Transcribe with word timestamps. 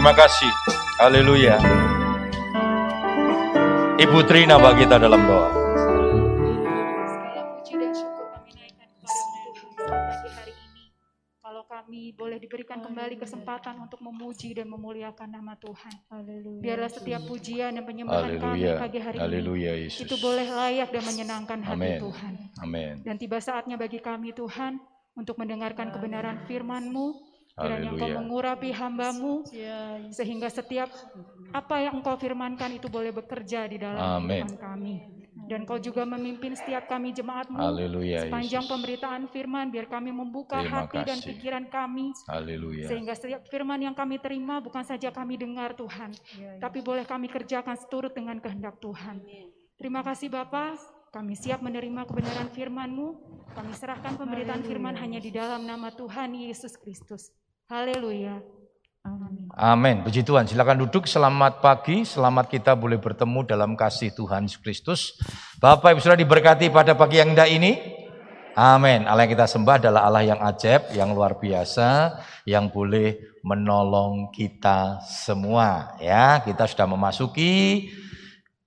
Terima 0.00 0.16
kasih. 0.16 0.48
Haleluya. 0.96 1.60
Ibu 4.00 4.24
Trina 4.24 4.56
bagi 4.56 4.88
kita 4.88 4.96
dalam 4.96 5.28
doa. 5.28 5.52
Segala 7.04 7.42
puji 7.52 7.72
dan 7.76 7.92
syukur 7.92 8.32
kami 8.32 8.48
ini. 8.56 8.80
Kami 11.68 12.16
boleh 12.16 12.40
diberikan 12.40 12.80
kembali 12.80 13.20
kesempatan 13.20 13.76
untuk 13.76 14.00
memuji 14.00 14.56
dan 14.56 14.72
memuliakan 14.72 15.36
nama 15.36 15.52
Tuhan. 15.60 15.92
Biarlah 16.64 16.88
setiap 16.88 17.20
pujian 17.28 17.76
dan 17.76 17.84
penyembahan 17.84 18.40
kami 18.40 18.64
Haleluya. 18.64 18.80
pagi 18.80 19.04
hari 19.04 19.20
ini 19.20 19.24
Haleluya 19.28 19.72
Yesus. 19.84 20.08
itu 20.08 20.16
boleh 20.16 20.48
layak 20.48 20.96
dan 20.96 21.04
menyenangkan 21.04 21.60
hati 21.60 21.76
Amin. 21.76 22.00
Tuhan. 22.00 22.32
Amin. 22.64 22.94
Dan 23.04 23.20
tiba 23.20 23.36
saatnya 23.36 23.76
bagi 23.76 24.00
kami 24.00 24.32
Tuhan 24.32 24.80
untuk 25.12 25.36
mendengarkan 25.36 25.92
kebenaran 25.92 26.40
firman-Mu. 26.48 27.29
Kiranya 27.60 27.90
Engkau 27.92 28.08
mengurapi 28.16 28.70
hambamu 28.72 29.34
sehingga 30.10 30.48
setiap 30.48 30.88
apa 31.50 31.76
yang 31.82 32.00
Engkau 32.00 32.16
firmankan 32.16 32.72
itu 32.74 32.86
boleh 32.88 33.12
bekerja 33.12 33.68
di 33.68 33.76
dalam 33.76 34.22
Amin. 34.22 34.46
kehidupan 34.46 34.56
kami. 34.56 34.96
Dan 35.50 35.66
Kau 35.66 35.82
juga 35.82 36.06
memimpin 36.06 36.54
setiap 36.54 36.86
kami 36.86 37.10
jemaatmu 37.10 37.58
Haleluya 37.58 38.22
sepanjang 38.30 38.62
Yesus. 38.62 38.70
pemberitaan 38.70 39.22
firman 39.34 39.66
biar 39.74 39.90
kami 39.90 40.14
membuka 40.14 40.62
Terima 40.62 40.86
hati 40.86 41.02
dan 41.02 41.18
kasih. 41.18 41.26
pikiran 41.26 41.64
kami 41.66 42.14
Haleluya. 42.30 42.86
sehingga 42.86 43.18
setiap 43.18 43.42
firman 43.50 43.82
yang 43.82 43.94
kami 43.98 44.22
terima 44.22 44.62
bukan 44.62 44.86
saja 44.86 45.10
kami 45.10 45.34
dengar 45.42 45.74
Tuhan, 45.74 46.14
tapi 46.62 46.86
boleh 46.86 47.02
kami 47.02 47.26
kerjakan 47.26 47.74
seturut 47.74 48.14
dengan 48.14 48.38
kehendak 48.38 48.78
Tuhan. 48.78 49.26
Terima 49.74 50.06
kasih 50.06 50.30
Bapa, 50.30 50.78
kami 51.10 51.34
siap 51.34 51.58
menerima 51.66 52.06
kebenaran 52.06 52.46
firman-Mu. 52.54 53.08
Kami 53.50 53.72
serahkan 53.74 54.14
pemberitaan 54.14 54.62
firman 54.62 54.94
hanya 54.94 55.18
di 55.18 55.34
dalam 55.34 55.66
nama 55.66 55.90
Tuhan 55.90 56.30
Yesus 56.30 56.78
Kristus. 56.78 57.34
Haleluya. 57.70 58.42
Amin. 59.54 60.02
Puji 60.02 60.26
Tuhan. 60.26 60.42
Silakan 60.42 60.82
duduk. 60.82 61.06
Selamat 61.06 61.62
pagi. 61.62 62.02
Selamat 62.02 62.50
kita 62.50 62.74
boleh 62.74 62.98
bertemu 62.98 63.46
dalam 63.46 63.78
kasih 63.78 64.10
Tuhan 64.10 64.50
Yesus 64.50 64.58
Kristus. 64.58 65.00
Bapak 65.62 65.94
Ibu 65.94 66.02
sudah 66.02 66.18
diberkati 66.18 66.66
pada 66.66 66.98
pagi 66.98 67.22
yang 67.22 67.30
indah 67.30 67.46
ini. 67.46 67.78
Amin. 68.58 69.06
Allah 69.06 69.22
yang 69.22 69.38
kita 69.38 69.46
sembah 69.46 69.86
adalah 69.86 70.02
Allah 70.02 70.26
yang 70.26 70.42
ajaib, 70.42 70.90
yang 70.98 71.14
luar 71.14 71.38
biasa, 71.38 72.18
yang 72.42 72.74
boleh 72.74 73.38
menolong 73.46 74.34
kita 74.34 74.98
semua. 75.06 75.94
Ya, 76.02 76.42
kita 76.42 76.66
sudah 76.66 76.90
memasuki 76.90 77.86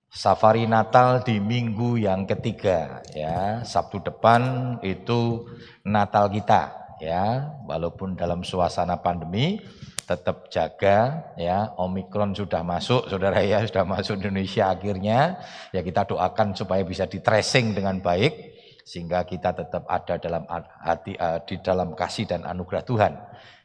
safari 0.08 0.64
Natal 0.64 1.20
di 1.20 1.44
minggu 1.44 2.00
yang 2.00 2.24
ketiga. 2.24 3.04
Ya, 3.12 3.60
Sabtu 3.68 4.00
depan 4.00 4.80
itu 4.80 5.44
Natal 5.84 6.32
kita. 6.32 6.83
Ya, 7.02 7.54
walaupun 7.66 8.14
dalam 8.14 8.46
suasana 8.46 9.02
pandemi, 9.02 9.58
tetap 10.04 10.52
jaga 10.52 11.32
ya. 11.40 11.72
Omikron 11.80 12.36
sudah 12.36 12.60
masuk 12.60 13.08
saudara 13.08 13.40
ya 13.40 13.64
sudah 13.64 13.88
masuk 13.88 14.20
Indonesia 14.20 14.70
akhirnya. 14.70 15.40
Ya 15.72 15.80
kita 15.80 16.04
doakan 16.04 16.52
supaya 16.54 16.84
bisa 16.84 17.08
di 17.08 17.18
tracing 17.24 17.72
dengan 17.72 17.98
baik 18.04 18.54
sehingga 18.84 19.24
kita 19.24 19.56
tetap 19.56 19.88
ada 19.88 20.20
dalam 20.20 20.44
hati 20.84 21.16
eh, 21.16 21.40
di 21.48 21.56
dalam 21.64 21.96
kasih 21.96 22.28
dan 22.28 22.44
anugerah 22.44 22.84
Tuhan. 22.84 23.12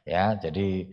Ya 0.08 0.40
jadi 0.40 0.88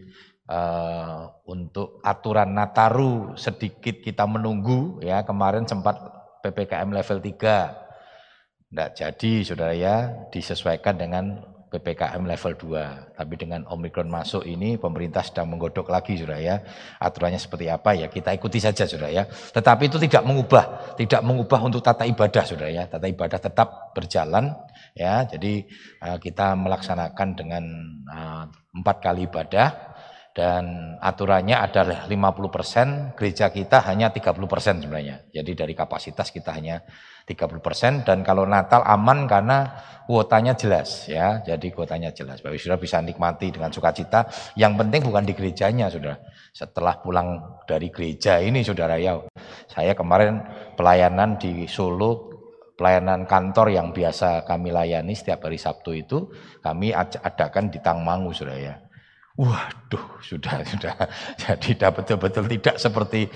eh, 0.51 1.21
untuk 1.47 2.03
aturan 2.03 2.53
Nataru 2.53 3.39
sedikit 3.39 4.03
kita 4.03 4.27
menunggu 4.27 4.99
ya. 5.01 5.23
Kemarin 5.23 5.65
sempat 5.65 5.97
PPKM 6.43 6.91
level 6.91 7.19
3 7.23 7.87
tidak 8.67 8.91
jadi 8.99 9.33
saudara 9.47 9.75
ya 9.79 10.27
disesuaikan 10.35 10.99
dengan 10.99 11.56
PPKM 11.77 12.25
level 12.25 12.53
2. 12.57 13.21
Tapi 13.21 13.35
dengan 13.37 13.69
Omikron 13.69 14.09
masuk 14.09 14.49
ini 14.49 14.81
pemerintah 14.81 15.21
sedang 15.21 15.53
menggodok 15.53 15.93
lagi 15.93 16.17
Saudara 16.17 16.41
ya. 16.41 16.57
Aturannya 16.97 17.37
seperti 17.37 17.69
apa 17.69 17.93
ya 17.93 18.09
kita 18.09 18.33
ikuti 18.33 18.57
saja 18.57 18.89
Saudara 18.89 19.13
ya. 19.13 19.29
Tetapi 19.29 19.93
itu 19.93 20.01
tidak 20.01 20.25
mengubah, 20.25 20.97
tidak 20.97 21.21
mengubah 21.21 21.61
untuk 21.61 21.85
tata 21.85 22.09
ibadah 22.09 22.43
Saudara 22.49 22.73
ya. 22.73 22.89
Tata 22.89 23.05
ibadah 23.05 23.37
tetap 23.37 23.93
berjalan 23.93 24.57
ya. 24.97 25.29
Jadi 25.29 25.69
eh, 26.01 26.19
kita 26.19 26.57
melaksanakan 26.57 27.29
dengan 27.37 27.65
eh, 28.09 28.45
empat 28.73 28.97
kali 29.05 29.29
ibadah 29.29 29.97
dan 30.37 30.97
aturannya 31.01 31.57
adalah 31.57 32.05
50%, 32.05 33.17
gereja 33.17 33.49
kita 33.49 33.81
hanya 33.89 34.13
30% 34.13 34.85
sebenarnya. 34.85 35.25
Jadi 35.33 35.57
dari 35.57 35.73
kapasitas 35.73 36.29
kita 36.29 36.53
hanya 36.53 36.85
30% 37.27 38.07
dan 38.07 38.23
kalau 38.23 38.47
Natal 38.47 38.87
aman 38.87 39.27
karena 39.27 39.67
kuotanya 40.07 40.55
jelas 40.55 41.11
ya. 41.11 41.43
Jadi 41.43 41.75
kuotanya 41.75 42.15
jelas. 42.15 42.39
Bapak 42.39 42.55
Saudara 42.63 42.79
bisa 42.79 43.03
nikmati 43.03 43.51
dengan 43.51 43.75
sukacita. 43.75 44.31
Yang 44.55 44.73
penting 44.79 45.01
bukan 45.11 45.27
di 45.27 45.35
gerejanya 45.35 45.91
Saudara. 45.91 46.23
Setelah 46.55 47.03
pulang 47.03 47.61
dari 47.67 47.91
gereja 47.91 48.39
ini 48.39 48.63
Saudara 48.63 48.95
ya. 48.95 49.19
Saya 49.67 49.99
kemarin 49.99 50.39
pelayanan 50.79 51.35
di 51.37 51.67
Solo 51.67 52.31
pelayanan 52.77 53.25
kantor 53.25 53.73
yang 53.73 53.91
biasa 53.91 54.45
kami 54.45 54.69
layani 54.69 55.17
setiap 55.17 55.49
hari 55.49 55.57
Sabtu 55.57 55.97
itu 55.97 56.29
kami 56.61 56.93
adakan 56.95 57.73
di 57.73 57.83
Tangmangu 57.83 58.31
Saudara 58.31 58.61
ya. 58.63 58.75
Waduh, 59.37 60.23
sudah 60.23 60.63
sudah. 60.71 60.95
Jadi 61.37 61.75
sudah 61.75 61.91
betul-betul 61.91 62.45
tidak 62.47 62.77
seperti 62.79 63.29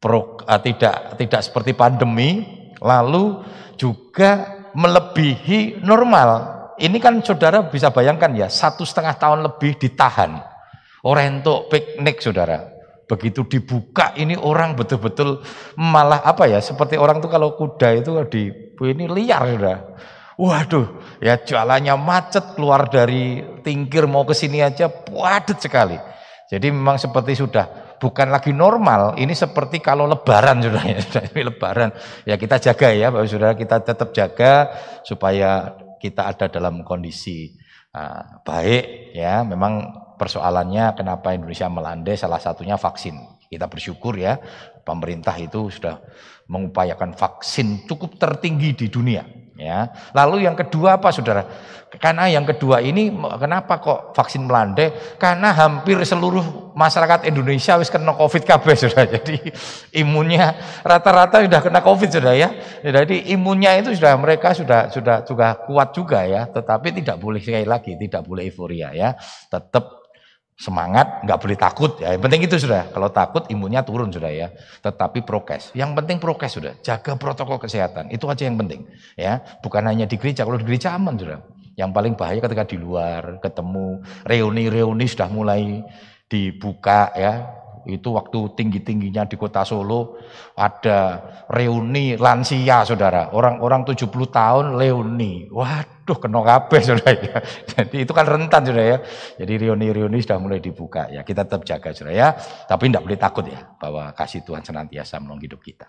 pro, 0.00 0.40
uh, 0.40 0.60
tidak 0.64 1.18
tidak 1.20 1.40
seperti 1.44 1.76
pandemi, 1.76 2.59
lalu 2.80 3.44
juga 3.76 4.60
melebihi 4.74 5.84
normal. 5.84 6.58
Ini 6.80 6.96
kan 6.96 7.20
saudara 7.20 7.68
bisa 7.68 7.92
bayangkan 7.92 8.32
ya, 8.32 8.48
satu 8.48 8.88
setengah 8.88 9.14
tahun 9.20 9.40
lebih 9.44 9.76
ditahan. 9.76 10.40
Orang 11.04 11.40
untuk 11.40 11.68
piknik 11.68 12.20
saudara. 12.24 12.72
Begitu 13.04 13.42
dibuka 13.44 14.14
ini 14.16 14.38
orang 14.38 14.78
betul-betul 14.78 15.44
malah 15.76 16.24
apa 16.24 16.48
ya, 16.48 16.60
seperti 16.62 16.96
orang 16.96 17.20
tuh 17.20 17.28
kalau 17.28 17.58
kuda 17.58 18.00
itu 18.00 18.16
di 18.32 18.42
ini 18.80 19.04
liar 19.10 19.42
saudara. 19.56 19.76
Waduh, 20.40 20.86
ya 21.20 21.36
jualannya 21.36 22.00
macet 22.00 22.56
keluar 22.56 22.88
dari 22.88 23.44
tingkir 23.60 24.08
mau 24.08 24.24
ke 24.24 24.32
sini 24.32 24.64
aja 24.64 24.88
padat 24.88 25.60
sekali. 25.60 26.00
Jadi 26.48 26.72
memang 26.72 26.96
seperti 26.96 27.36
sudah 27.36 27.89
bukan 28.00 28.32
lagi 28.32 28.56
normal, 28.56 29.20
ini 29.20 29.36
seperti 29.36 29.84
kalau 29.84 30.08
lebaran 30.08 30.64
sudah 30.64 30.84
ya, 30.88 30.98
sudah 31.04 31.22
ini 31.30 31.42
lebaran. 31.52 31.92
Ya 32.24 32.40
kita 32.40 32.56
jaga 32.56 32.88
ya 32.96 33.12
Bapak 33.12 33.28
Saudara, 33.28 33.54
kita 33.54 33.76
tetap 33.84 34.08
jaga 34.16 34.52
supaya 35.04 35.76
kita 36.00 36.32
ada 36.32 36.48
dalam 36.48 36.80
kondisi 36.80 37.52
uh, 37.92 38.40
baik 38.42 39.12
ya. 39.12 39.44
Memang 39.44 39.92
persoalannya 40.16 40.96
kenapa 40.96 41.36
Indonesia 41.36 41.68
melandai 41.68 42.16
salah 42.16 42.40
satunya 42.40 42.80
vaksin. 42.80 43.14
Kita 43.50 43.68
bersyukur 43.68 44.16
ya 44.16 44.40
pemerintah 44.82 45.36
itu 45.36 45.68
sudah 45.68 46.00
mengupayakan 46.50 47.14
vaksin 47.14 47.86
cukup 47.86 48.18
tertinggi 48.18 48.74
di 48.74 48.86
dunia 48.90 49.39
ya. 49.60 49.92
Lalu 50.16 50.48
yang 50.48 50.56
kedua 50.56 50.96
apa 50.96 51.12
Saudara? 51.12 51.44
Karena 51.90 52.30
yang 52.30 52.46
kedua 52.46 52.78
ini 52.78 53.10
kenapa 53.34 53.82
kok 53.82 54.14
vaksin 54.14 54.46
melandai? 54.46 55.18
Karena 55.18 55.50
hampir 55.50 55.98
seluruh 56.06 56.70
masyarakat 56.72 57.26
Indonesia 57.26 57.74
wis 57.82 57.90
kena 57.90 58.14
Covid 58.14 58.46
kabeh 58.46 58.78
Saudara. 58.78 59.10
Jadi 59.10 59.36
imunnya 59.98 60.54
rata-rata 60.86 61.42
sudah 61.42 61.60
kena 61.60 61.82
Covid 61.82 62.08
Saudara 62.14 62.38
ya. 62.38 62.48
Jadi 62.80 63.34
imunnya 63.34 63.74
itu 63.76 63.90
sudah 63.92 64.14
mereka 64.16 64.54
sudah 64.54 64.88
sudah 64.88 65.26
juga 65.26 65.58
kuat 65.66 65.90
juga 65.90 66.22
ya, 66.24 66.46
tetapi 66.46 66.94
tidak 67.02 67.18
boleh 67.18 67.42
sekali 67.42 67.66
lagi 67.66 67.98
tidak 67.98 68.22
boleh 68.22 68.46
euforia 68.48 68.94
ya. 68.94 69.18
Tetap 69.50 69.99
semangat, 70.60 71.24
nggak 71.24 71.38
boleh 71.40 71.56
takut 71.56 71.96
ya. 71.96 72.12
Yang 72.12 72.22
penting 72.28 72.40
itu 72.44 72.56
sudah. 72.60 72.92
Kalau 72.92 73.08
takut 73.08 73.48
imunnya 73.48 73.80
turun 73.80 74.12
sudah 74.12 74.28
ya. 74.28 74.52
Tetapi 74.84 75.24
prokes. 75.24 75.72
Yang 75.72 75.96
penting 75.96 76.20
prokes 76.20 76.52
sudah. 76.52 76.76
Jaga 76.84 77.16
protokol 77.16 77.56
kesehatan. 77.56 78.12
Itu 78.12 78.28
aja 78.28 78.44
yang 78.44 78.60
penting 78.60 78.84
ya. 79.16 79.40
Bukan 79.64 79.88
hanya 79.88 80.04
di 80.04 80.20
gereja. 80.20 80.44
Kalau 80.44 80.60
di 80.60 80.68
gereja 80.68 80.92
aman 80.92 81.16
sudah. 81.16 81.40
Yang 81.80 81.90
paling 81.96 82.12
bahaya 82.12 82.44
ketika 82.44 82.68
di 82.68 82.76
luar 82.76 83.40
ketemu 83.40 84.04
reuni-reuni 84.28 85.08
sudah 85.08 85.32
mulai 85.32 85.80
dibuka 86.28 87.08
ya. 87.16 87.56
Itu 87.88 88.12
waktu 88.12 88.52
tinggi-tingginya 88.60 89.24
di 89.24 89.40
kota 89.40 89.64
Solo 89.64 90.20
ada 90.52 91.24
reuni 91.48 92.20
lansia 92.20 92.84
saudara. 92.84 93.32
Orang-orang 93.32 93.88
70 93.88 94.12
tahun 94.28 94.76
reuni. 94.76 95.48
Waduh 95.48 95.99
kena 96.18 96.40
kabeh 96.42 96.80
saudara 96.86 97.12
ya. 97.14 97.36
Jadi 97.68 97.96
itu 98.02 98.12
kan 98.16 98.26
rentan 98.26 98.66
saudara 98.66 98.84
ya. 98.96 98.98
Jadi 99.38 99.52
reuni-reuni 99.68 100.18
sudah 100.18 100.38
mulai 100.42 100.58
dibuka 100.58 101.06
ya. 101.12 101.22
Kita 101.22 101.46
tetap 101.46 101.62
jaga 101.62 101.94
saudara 101.94 102.14
ya. 102.16 102.28
Tapi 102.66 102.90
tidak 102.90 103.04
boleh 103.06 103.18
takut 103.20 103.44
ya. 103.46 103.60
Bahwa 103.78 104.10
kasih 104.16 104.42
Tuhan 104.42 104.64
senantiasa 104.64 105.22
menolong 105.22 105.44
hidup 105.44 105.60
kita. 105.62 105.86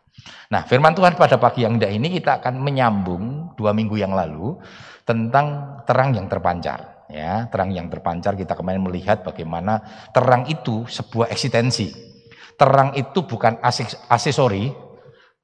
Nah 0.54 0.68
firman 0.68 0.94
Tuhan 0.94 1.18
pada 1.18 1.42
pagi 1.42 1.66
yang 1.66 1.82
indah 1.82 1.90
ini 1.90 2.12
kita 2.12 2.44
akan 2.44 2.62
menyambung 2.62 3.56
dua 3.58 3.74
minggu 3.74 3.98
yang 3.98 4.14
lalu. 4.14 4.60
Tentang 5.02 5.82
terang 5.90 6.14
yang 6.14 6.30
terpancar 6.30 7.02
ya 7.12 7.52
terang 7.52 7.76
yang 7.76 7.92
terpancar 7.92 8.40
kita 8.40 8.56
kemarin 8.56 8.80
melihat 8.88 9.20
bagaimana 9.22 9.84
terang 10.16 10.48
itu 10.48 10.88
sebuah 10.88 11.28
eksistensi 11.28 11.92
terang 12.56 12.96
itu 12.96 13.28
bukan 13.28 13.60
aksesori 13.60 14.91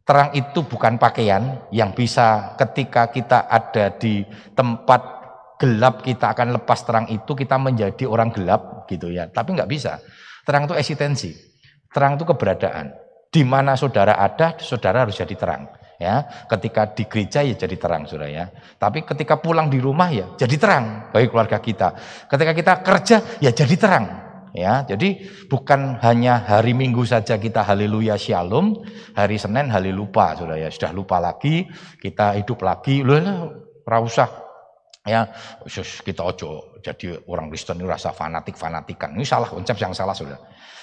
terang 0.08 0.32
itu 0.32 0.64
bukan 0.64 0.96
pakaian 0.96 1.68
yang 1.76 1.92
bisa 1.92 2.56
ketika 2.56 3.12
kita 3.12 3.52
ada 3.52 3.92
di 3.92 4.24
tempat 4.56 5.20
gelap 5.60 6.00
kita 6.00 6.32
akan 6.32 6.56
lepas 6.56 6.80
terang 6.88 7.12
itu 7.12 7.36
kita 7.36 7.60
menjadi 7.60 8.08
orang 8.08 8.32
gelap 8.32 8.88
gitu 8.88 9.12
ya 9.12 9.28
tapi 9.28 9.52
nggak 9.52 9.68
bisa 9.68 10.00
Terang 10.48 10.64
itu 10.64 10.80
eksistensi. 10.80 11.36
Terang 11.92 12.16
itu 12.16 12.24
keberadaan. 12.24 12.96
Di 13.28 13.44
mana 13.44 13.76
saudara 13.76 14.16
ada, 14.16 14.56
saudara 14.64 15.04
harus 15.04 15.20
jadi 15.20 15.36
terang. 15.36 15.68
Ya, 16.00 16.24
ketika 16.48 16.88
di 16.94 17.04
gereja 17.04 17.44
ya 17.44 17.52
jadi 17.52 17.76
terang, 17.76 18.08
saudara 18.08 18.32
ya. 18.32 18.46
Tapi 18.80 19.04
ketika 19.04 19.44
pulang 19.44 19.68
di 19.68 19.84
rumah 19.84 20.08
ya 20.08 20.32
jadi 20.40 20.56
terang 20.56 21.12
bagi 21.12 21.28
keluarga 21.28 21.60
kita. 21.60 22.00
Ketika 22.32 22.52
kita 22.56 22.74
kerja 22.80 23.18
ya 23.44 23.52
jadi 23.52 23.76
terang. 23.76 24.06
Ya, 24.58 24.82
jadi 24.90 25.22
bukan 25.54 26.02
hanya 26.02 26.42
hari 26.42 26.74
Minggu 26.74 27.06
saja 27.06 27.38
kita 27.38 27.62
haleluya 27.62 28.18
shalom, 28.18 28.82
hari 29.14 29.38
Senin 29.38 29.70
halelupa, 29.70 30.34
saudara 30.34 30.58
ya. 30.58 30.74
Sudah 30.74 30.98
lupa 30.98 31.22
lagi, 31.22 31.70
kita 32.02 32.34
hidup 32.42 32.66
lagi, 32.66 33.06
loh, 33.06 33.54
usah. 33.86 34.50
Ya 35.08 35.24
kita 35.80 36.20
ojo 36.20 36.84
jadi 36.84 37.16
orang 37.32 37.48
Kristen 37.48 37.80
itu 37.80 37.88
rasa 37.88 38.12
fanatik 38.12 38.60
fanatikan 38.60 39.16
ini 39.16 39.24
salah 39.24 39.48
konsep 39.48 39.80
yang 39.80 39.96
salah 39.96 40.12
sudah. 40.12 40.36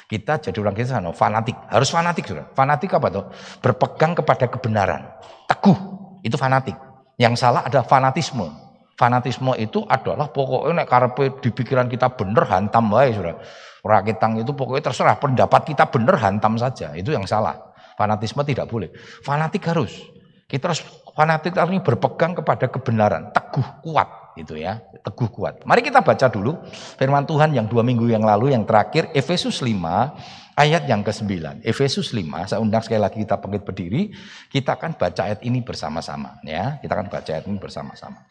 Kita 0.09 0.41
jadi 0.41 0.56
orang 0.65 0.73
Kristen 0.73 1.05
fanatik. 1.12 1.53
Harus 1.69 1.93
fanatik 1.93 2.25
sudah. 2.25 2.49
Fanatik 2.56 2.94
apa 2.97 3.12
tuh 3.12 3.29
berpegang 3.61 4.17
kepada 4.17 4.49
kebenaran. 4.49 5.12
Teguh. 5.44 5.77
Itu 6.25 6.41
fanatik. 6.41 6.73
Yang 7.20 7.37
salah 7.37 7.69
ada 7.69 7.85
fanatisme 7.85 8.63
fanatisme 8.94 9.52
itu 9.58 9.82
adalah 9.87 10.31
pokoknya 10.31 10.82
nek 10.82 10.88
karepe 10.88 11.25
di 11.43 11.50
pikiran 11.50 11.91
kita 11.91 12.14
bener 12.14 12.46
hantam 12.46 12.91
wae 12.94 13.11
sudah 13.11 13.37
rakitang 13.82 14.38
itu 14.38 14.55
pokoknya 14.55 14.91
terserah 14.91 15.19
pendapat 15.19 15.75
kita 15.75 15.91
bener 15.91 16.17
hantam 16.19 16.55
saja 16.56 16.94
itu 16.94 17.11
yang 17.11 17.26
salah 17.26 17.75
fanatisme 17.99 18.41
tidak 18.46 18.70
boleh 18.70 18.91
fanatik 19.23 19.67
harus 19.67 20.14
kita 20.44 20.70
harus 20.70 20.85
fanatik 21.17 21.56
ini 21.56 21.81
berpegang 21.81 22.37
kepada 22.37 22.69
kebenaran, 22.69 23.32
teguh 23.32 23.81
kuat 23.81 24.37
itu 24.37 24.58
ya, 24.58 24.82
teguh 25.00 25.31
kuat. 25.31 25.62
Mari 25.64 25.81
kita 25.81 26.02
baca 26.05 26.26
dulu 26.29 26.58
firman 27.00 27.25
Tuhan 27.25 27.55
yang 27.55 27.70
dua 27.70 27.81
minggu 27.81 28.11
yang 28.11 28.26
lalu 28.26 28.52
yang 28.52 28.67
terakhir 28.69 29.08
Efesus 29.17 29.62
5 29.62 29.73
ayat 30.58 30.85
yang 30.91 31.00
ke-9. 31.00 31.64
Efesus 31.64 32.12
5, 32.12 32.50
saya 32.50 32.61
undang 32.61 32.82
sekali 32.85 33.00
lagi 33.00 33.23
kita 33.23 33.41
bangkit 33.41 33.62
berdiri, 33.62 34.11
kita 34.52 34.76
akan 34.76 34.99
baca 34.99 35.20
ayat 35.32 35.41
ini 35.46 35.64
bersama-sama 35.64 36.43
ya. 36.44 36.76
Kita 36.82 36.93
akan 36.93 37.06
baca 37.08 37.31
ayat 37.31 37.46
ini 37.49 37.58
bersama-sama. 37.62 38.26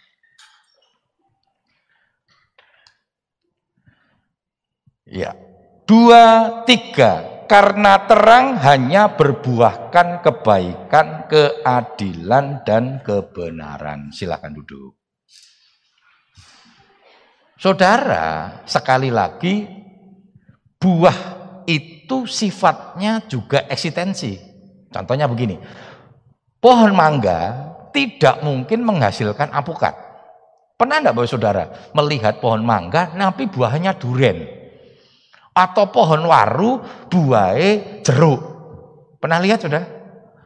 Ya, 5.03 5.35
dua, 5.83 6.63
tiga 6.63 7.43
karena 7.43 8.07
terang 8.07 8.55
hanya 8.55 9.11
berbuahkan 9.13 10.23
kebaikan, 10.23 11.27
keadilan, 11.27 12.63
dan 12.63 13.03
kebenaran. 13.03 14.15
Silakan 14.15 14.55
duduk. 14.55 14.95
Saudara, 17.59 18.59
sekali 18.63 19.11
lagi, 19.11 19.67
buah 20.79 21.19
itu 21.67 22.23
sifatnya 22.27 23.23
juga 23.27 23.67
eksistensi. 23.67 24.35
Contohnya 24.87 25.27
begini, 25.27 25.59
pohon 26.59 26.91
mangga 26.95 27.71
tidak 27.91 28.39
mungkin 28.43 28.87
menghasilkan 28.87 29.51
apukat. 29.51 29.95
Pernah 30.79 30.99
enggak 30.99 31.15
Bapak 31.15 31.29
Saudara 31.29 31.63
melihat 31.91 32.39
pohon 32.39 32.63
mangga 32.63 33.11
tapi 33.13 33.47
buahnya 33.47 33.95
duren? 33.95 34.62
Atau 35.53 35.89
pohon 35.93 36.25
waru 36.25 36.81
buahe 37.07 38.01
jeruk. 38.01 38.41
Pernah 39.21 39.39
lihat 39.39 39.63
sudah? 39.63 40.03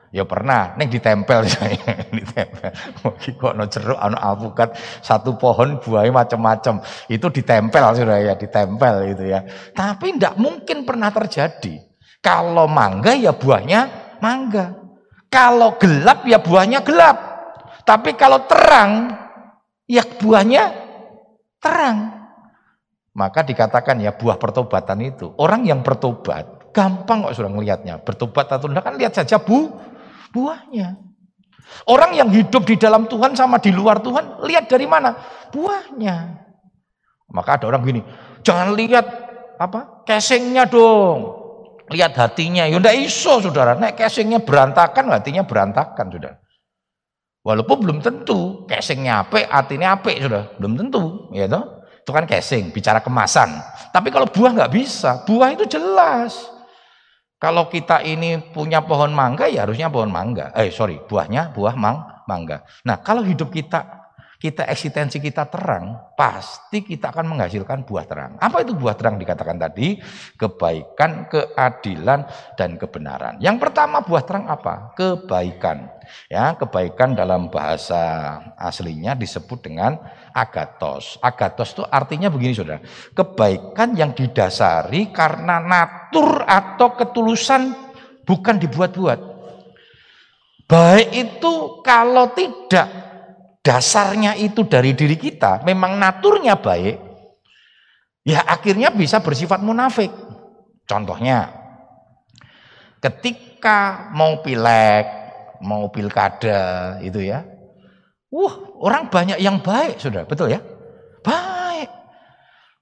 Ya 0.08 0.24
pernah, 0.24 0.72
neng 0.80 0.88
ditempel 0.88 1.44
saya, 1.52 2.08
ditempel. 2.12 2.72
Mungkin 3.04 3.32
kok 3.36 3.54
no 3.60 3.68
jeruk, 3.68 4.00
ano 4.00 4.16
alpukat, 4.16 4.80
satu 5.04 5.36
pohon 5.36 5.84
buahnya 5.84 6.16
macam-macam. 6.16 6.80
Itu 7.12 7.28
ditempel 7.28 7.84
sudah 7.92 8.18
ya, 8.24 8.34
ditempel 8.40 9.14
gitu 9.16 9.24
ya. 9.28 9.44
Tapi 9.76 10.16
tidak 10.16 10.40
mungkin 10.40 10.88
pernah 10.88 11.12
terjadi. 11.12 11.84
Kalau 12.24 12.72
mangga 12.72 13.16
ya 13.16 13.36
buahnya 13.36 14.16
mangga. 14.24 14.76
Kalau 15.28 15.76
gelap 15.76 16.24
ya 16.24 16.40
buahnya 16.40 16.82
gelap. 16.88 17.18
Tapi 17.84 18.16
kalau 18.16 18.48
terang 18.48 19.12
ya 19.92 20.04
buahnya 20.08 20.64
terang. 21.60 22.17
Maka 23.18 23.42
dikatakan 23.42 23.98
ya 23.98 24.14
buah 24.14 24.38
pertobatan 24.38 25.02
itu. 25.02 25.34
Orang 25.42 25.66
yang 25.66 25.82
bertobat, 25.82 26.70
gampang 26.70 27.26
kok 27.26 27.34
sudah 27.34 27.50
melihatnya. 27.50 27.98
Bertobat 27.98 28.46
atau 28.54 28.70
tidak 28.70 28.86
kan 28.86 28.94
lihat 28.94 29.18
saja 29.18 29.42
bu, 29.42 29.74
buahnya. 30.30 31.02
Orang 31.90 32.14
yang 32.14 32.30
hidup 32.30 32.62
di 32.70 32.78
dalam 32.78 33.10
Tuhan 33.10 33.34
sama 33.34 33.58
di 33.58 33.74
luar 33.74 34.06
Tuhan, 34.06 34.46
lihat 34.46 34.70
dari 34.70 34.86
mana? 34.86 35.18
Buahnya. 35.50 36.46
Maka 37.34 37.58
ada 37.58 37.66
orang 37.74 37.82
gini, 37.84 38.02
jangan 38.46 38.78
lihat 38.78 39.06
apa 39.58 40.06
casingnya 40.06 40.70
dong. 40.70 41.42
Lihat 41.90 42.14
hatinya. 42.14 42.70
Ya 42.70 42.78
iso 42.94 43.42
saudara. 43.42 43.74
Nek 43.74 43.98
casingnya 43.98 44.46
berantakan, 44.46 45.10
hatinya 45.10 45.42
berantakan 45.42 46.14
saudara. 46.14 46.38
Walaupun 47.42 47.78
belum 47.82 47.98
tentu 48.06 48.68
casingnya 48.70 49.26
apik, 49.26 49.50
hatinya 49.50 49.98
apik 49.98 50.22
sudah. 50.22 50.54
Belum 50.62 50.78
tentu, 50.78 51.34
ya 51.34 51.50
toh. 51.50 51.77
Itu 52.08 52.16
kan 52.16 52.24
casing, 52.24 52.72
bicara 52.72 53.04
kemasan. 53.04 53.60
Tapi 53.92 54.16
kalau 54.16 54.32
buah 54.32 54.56
nggak 54.56 54.72
bisa, 54.72 55.28
buah 55.28 55.52
itu 55.52 55.68
jelas. 55.68 56.40
Kalau 57.36 57.68
kita 57.68 58.00
ini 58.00 58.40
punya 58.56 58.80
pohon 58.80 59.12
mangga, 59.12 59.52
ya 59.52 59.68
harusnya 59.68 59.92
pohon 59.92 60.08
mangga. 60.08 60.56
Eh 60.56 60.72
sorry, 60.72 61.04
buahnya 61.04 61.52
buah 61.52 61.76
mang, 61.76 62.24
mangga. 62.24 62.64
Nah 62.88 63.04
kalau 63.04 63.28
hidup 63.28 63.52
kita 63.52 64.08
kita 64.38 64.70
eksistensi 64.70 65.18
kita 65.18 65.50
terang, 65.50 66.14
pasti 66.14 66.86
kita 66.86 67.10
akan 67.10 67.26
menghasilkan 67.26 67.82
buah 67.82 68.06
terang. 68.06 68.38
Apa 68.38 68.62
itu 68.62 68.78
buah 68.78 68.94
terang 68.94 69.18
dikatakan 69.18 69.58
tadi? 69.58 69.98
Kebaikan, 70.38 71.26
keadilan, 71.26 72.22
dan 72.54 72.78
kebenaran. 72.78 73.42
Yang 73.42 73.58
pertama 73.66 74.06
buah 74.06 74.22
terang 74.22 74.46
apa? 74.46 74.94
Kebaikan. 74.94 75.90
Ya, 76.30 76.54
kebaikan 76.54 77.18
dalam 77.18 77.50
bahasa 77.50 78.38
aslinya 78.62 79.18
disebut 79.18 79.66
dengan 79.66 79.98
agatos. 80.38 81.18
Agatos 81.18 81.74
itu 81.74 81.84
artinya 81.90 82.30
begini 82.30 82.54
Saudara. 82.54 82.78
Kebaikan 83.18 83.98
yang 83.98 84.14
didasari 84.14 85.10
karena 85.10 85.58
natur 85.58 86.46
atau 86.46 86.94
ketulusan 86.94 87.74
bukan 88.22 88.62
dibuat-buat. 88.62 89.20
Baik 90.68 91.10
itu 91.16 91.82
kalau 91.82 92.30
tidak 92.38 92.86
dasarnya 93.66 94.38
itu 94.38 94.68
dari 94.68 94.94
diri 94.94 95.18
kita, 95.18 95.64
memang 95.64 95.98
naturnya 95.98 96.60
baik, 96.60 97.00
ya 98.28 98.44
akhirnya 98.44 98.92
bisa 98.92 99.24
bersifat 99.24 99.64
munafik. 99.64 100.12
Contohnya, 100.84 101.52
ketika 103.00 104.12
mau 104.12 104.44
pilek, 104.44 105.08
mau 105.64 105.88
pilkada 105.88 106.96
itu 107.00 107.28
ya, 107.28 107.44
wah 108.38 108.54
orang 108.86 109.10
banyak 109.10 109.42
yang 109.42 109.58
baik, 109.66 109.98
sudah 109.98 110.30
betul 110.30 110.54
ya, 110.54 110.62
baik. 111.26 111.90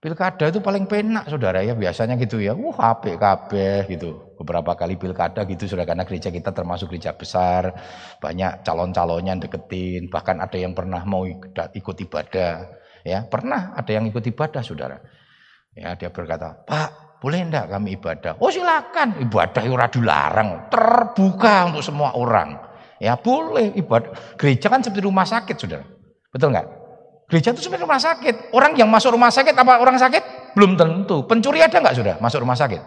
Pilkada 0.06 0.54
itu 0.54 0.62
paling 0.62 0.86
penak 0.86 1.26
saudara 1.26 1.66
ya 1.66 1.74
biasanya 1.74 2.14
gitu 2.22 2.38
ya. 2.38 2.54
Wah 2.54 2.78
HP 2.78 3.18
KB 3.18 3.52
gitu. 3.90 4.38
Beberapa 4.38 4.78
kali 4.78 5.02
pilkada 5.02 5.42
gitu 5.50 5.66
sudah 5.66 5.82
karena 5.82 6.06
gereja 6.06 6.30
kita 6.30 6.54
termasuk 6.54 6.94
gereja 6.94 7.18
besar. 7.18 7.74
Banyak 8.22 8.62
calon-calonnya 8.62 9.34
deketin. 9.42 10.06
Bahkan 10.14 10.46
ada 10.46 10.58
yang 10.62 10.78
pernah 10.78 11.02
mau 11.10 11.26
ikut 11.26 11.98
ibadah. 12.06 12.70
Ya 13.02 13.26
pernah 13.26 13.74
ada 13.74 13.90
yang 13.90 14.06
ikut 14.06 14.22
ibadah 14.30 14.62
saudara. 14.62 15.02
Ya 15.74 15.98
dia 15.98 16.14
berkata, 16.14 16.54
Pak 16.54 17.18
boleh 17.18 17.42
enggak 17.42 17.66
kami 17.66 17.98
ibadah? 17.98 18.38
Oh 18.38 18.54
silakan 18.54 19.18
ibadah 19.26 19.64
ora 19.66 19.90
dilarang. 19.90 20.70
Terbuka 20.70 21.74
untuk 21.74 21.82
semua 21.82 22.14
orang. 22.14 22.75
Ya 23.00 23.20
boleh 23.20 23.76
ibadah. 23.76 24.16
Gereja 24.40 24.72
kan 24.72 24.80
seperti 24.80 25.04
rumah 25.04 25.28
sakit 25.28 25.56
saudara. 25.60 25.84
Betul 26.32 26.56
enggak? 26.56 26.68
Gereja 27.26 27.52
itu 27.52 27.66
sebenarnya 27.66 27.86
rumah 27.90 28.02
sakit. 28.02 28.36
Orang 28.54 28.78
yang 28.78 28.88
masuk 28.88 29.18
rumah 29.18 29.34
sakit 29.34 29.52
apa 29.58 29.82
orang 29.82 29.98
sakit? 29.98 30.54
Belum 30.54 30.78
tentu. 30.78 31.26
Pencuri 31.26 31.60
ada 31.60 31.82
nggak 31.82 31.96
sudah 31.98 32.16
masuk 32.22 32.46
rumah 32.46 32.56
sakit? 32.56 32.82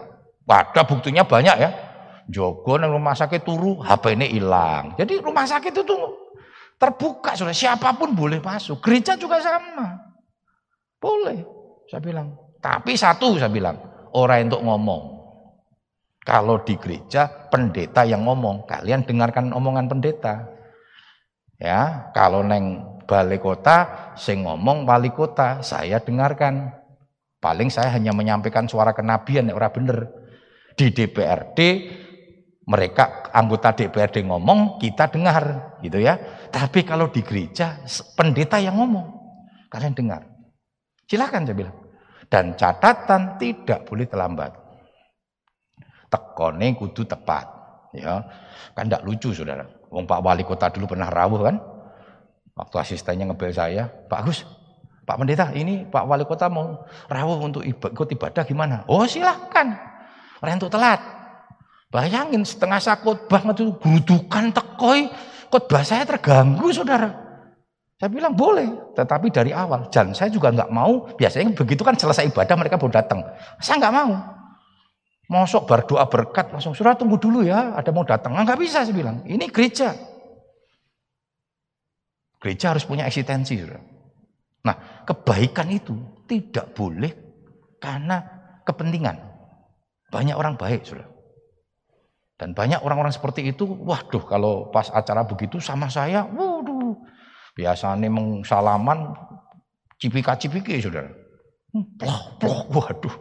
Pada 0.46 0.86
buktinya 0.86 1.26
banyak 1.26 1.56
ya. 1.58 1.70
Jogo 2.28 2.76
nang 2.76 2.92
rumah 2.92 3.16
sakit 3.16 3.40
turu, 3.40 3.80
HP 3.80 4.14
ini 4.20 4.36
hilang. 4.36 4.92
Jadi 5.00 5.16
rumah 5.20 5.48
sakit 5.48 5.72
itu 5.72 5.96
terbuka 6.76 7.34
sudah. 7.34 7.56
Siapa 7.56 7.96
pun 7.96 8.12
boleh 8.14 8.38
masuk. 8.38 8.78
Gereja 8.84 9.16
juga 9.16 9.40
sama. 9.40 9.96
Boleh. 11.00 11.42
Saya 11.88 12.04
bilang. 12.04 12.36
Tapi 12.60 12.94
satu 12.94 13.36
saya 13.40 13.50
bilang. 13.50 13.76
Orang 14.12 14.48
untuk 14.48 14.60
ngomong. 14.64 15.17
Kalau 16.28 16.60
di 16.60 16.76
gereja 16.76 17.24
pendeta 17.48 18.04
yang 18.04 18.28
ngomong, 18.28 18.68
kalian 18.68 19.08
dengarkan 19.08 19.48
omongan 19.48 19.88
pendeta. 19.88 20.44
Ya, 21.56 22.12
kalau 22.12 22.44
neng 22.44 23.00
balai 23.08 23.40
kota, 23.40 24.12
sing 24.12 24.44
ngomong 24.44 24.84
wali 24.84 25.08
kota, 25.08 25.64
saya 25.64 25.96
dengarkan. 26.04 26.68
Paling 27.40 27.72
saya 27.72 27.96
hanya 27.96 28.12
menyampaikan 28.12 28.68
suara 28.68 28.92
kenabian, 28.92 29.48
orang 29.56 29.72
bener. 29.72 29.98
Di 30.76 30.92
DPRD, 30.92 31.58
mereka 32.68 33.32
anggota 33.32 33.72
DPRD 33.72 34.28
ngomong, 34.28 34.76
kita 34.76 35.08
dengar, 35.08 35.80
gitu 35.80 35.96
ya. 35.96 36.20
Tapi 36.52 36.84
kalau 36.84 37.08
di 37.08 37.24
gereja, 37.24 37.80
pendeta 38.12 38.60
yang 38.60 38.76
ngomong, 38.76 39.06
kalian 39.72 39.96
dengar. 39.96 40.28
Silakan 41.08 41.48
saya 41.48 41.56
bilang. 41.56 41.76
Dan 42.28 42.52
catatan 42.52 43.40
tidak 43.40 43.88
boleh 43.88 44.04
terlambat. 44.04 44.67
Lakone 46.08 46.76
kudu 46.76 47.04
tepat. 47.04 47.44
Ya, 47.96 48.20
kan 48.76 48.84
tidak 48.84 49.02
lucu 49.08 49.32
saudara. 49.32 49.64
Wong 49.88 50.04
Pak 50.04 50.20
Wali 50.20 50.44
Kota 50.44 50.68
dulu 50.68 50.92
pernah 50.92 51.08
rawuh 51.08 51.40
kan? 51.40 51.56
Waktu 52.52 52.76
asistennya 52.84 53.24
ngebel 53.24 53.54
saya, 53.54 53.88
Pak 53.88 54.18
Agus, 54.20 54.44
Pak 55.08 55.16
Pendeta, 55.16 55.48
ini 55.56 55.88
Pak 55.88 56.04
Wali 56.04 56.28
Kota 56.28 56.52
mau 56.52 56.84
rawuh 57.08 57.40
untuk 57.40 57.64
ikut 57.64 58.08
ibadah 58.12 58.44
gimana? 58.44 58.84
Oh 58.90 59.08
silahkan, 59.08 59.72
rentuk 60.44 60.68
telat. 60.68 61.00
Bayangin 61.88 62.44
setengah 62.44 62.76
sakut 62.76 63.24
banget 63.24 63.64
itu 63.64 63.72
gudukan 63.80 64.52
tekoi, 64.52 65.08
khotbah 65.48 65.80
saya 65.80 66.04
terganggu 66.04 66.68
saudara. 66.68 67.08
Saya 67.98 68.14
bilang 68.14 68.36
boleh, 68.36 68.94
tetapi 68.94 69.32
dari 69.32 69.50
awal. 69.50 69.88
Dan 69.90 70.12
saya 70.12 70.30
juga 70.30 70.52
nggak 70.54 70.70
mau, 70.70 71.08
biasanya 71.16 71.50
begitu 71.56 71.82
kan 71.82 71.96
selesai 71.96 72.30
ibadah 72.30 72.54
mereka 72.54 72.78
baru 72.78 72.94
datang. 72.94 73.24
Saya 73.58 73.80
nggak 73.82 73.94
mau. 73.96 74.37
Mosok 75.28 75.68
berdoa 75.68 76.08
berkat 76.08 76.48
langsung 76.48 76.72
surah 76.72 76.96
tunggu 76.96 77.20
dulu 77.20 77.44
ya, 77.44 77.76
ada 77.76 77.92
mau 77.92 78.00
datang. 78.00 78.32
Nggak 78.32 78.60
bisa 78.64 78.80
saya 78.80 78.96
bilang. 78.96 79.20
Ini 79.28 79.52
gereja. 79.52 79.92
Gereja 82.40 82.72
harus 82.72 82.88
punya 82.88 83.04
eksistensi, 83.04 83.60
saudara. 83.60 83.82
Nah, 84.64 85.04
kebaikan 85.04 85.68
itu 85.68 86.24
tidak 86.24 86.72
boleh 86.72 87.12
karena 87.76 88.24
kepentingan. 88.64 89.20
Banyak 90.08 90.32
orang 90.32 90.56
baik, 90.56 90.88
sudah. 90.88 91.04
Dan 92.38 92.54
banyak 92.56 92.80
orang-orang 92.80 93.12
seperti 93.12 93.52
itu, 93.52 93.66
waduh 93.66 94.24
kalau 94.24 94.70
pas 94.72 94.88
acara 94.94 95.26
begitu 95.26 95.58
sama 95.58 95.90
saya, 95.90 96.24
waduh, 96.24 96.94
biasanya 97.58 98.08
mengsalaman 98.08 99.12
cipika-cipiki, 99.98 100.78
saudara. 100.78 101.10
Ploh, 101.74 102.22
ploh, 102.38 102.60
waduh. 102.72 103.16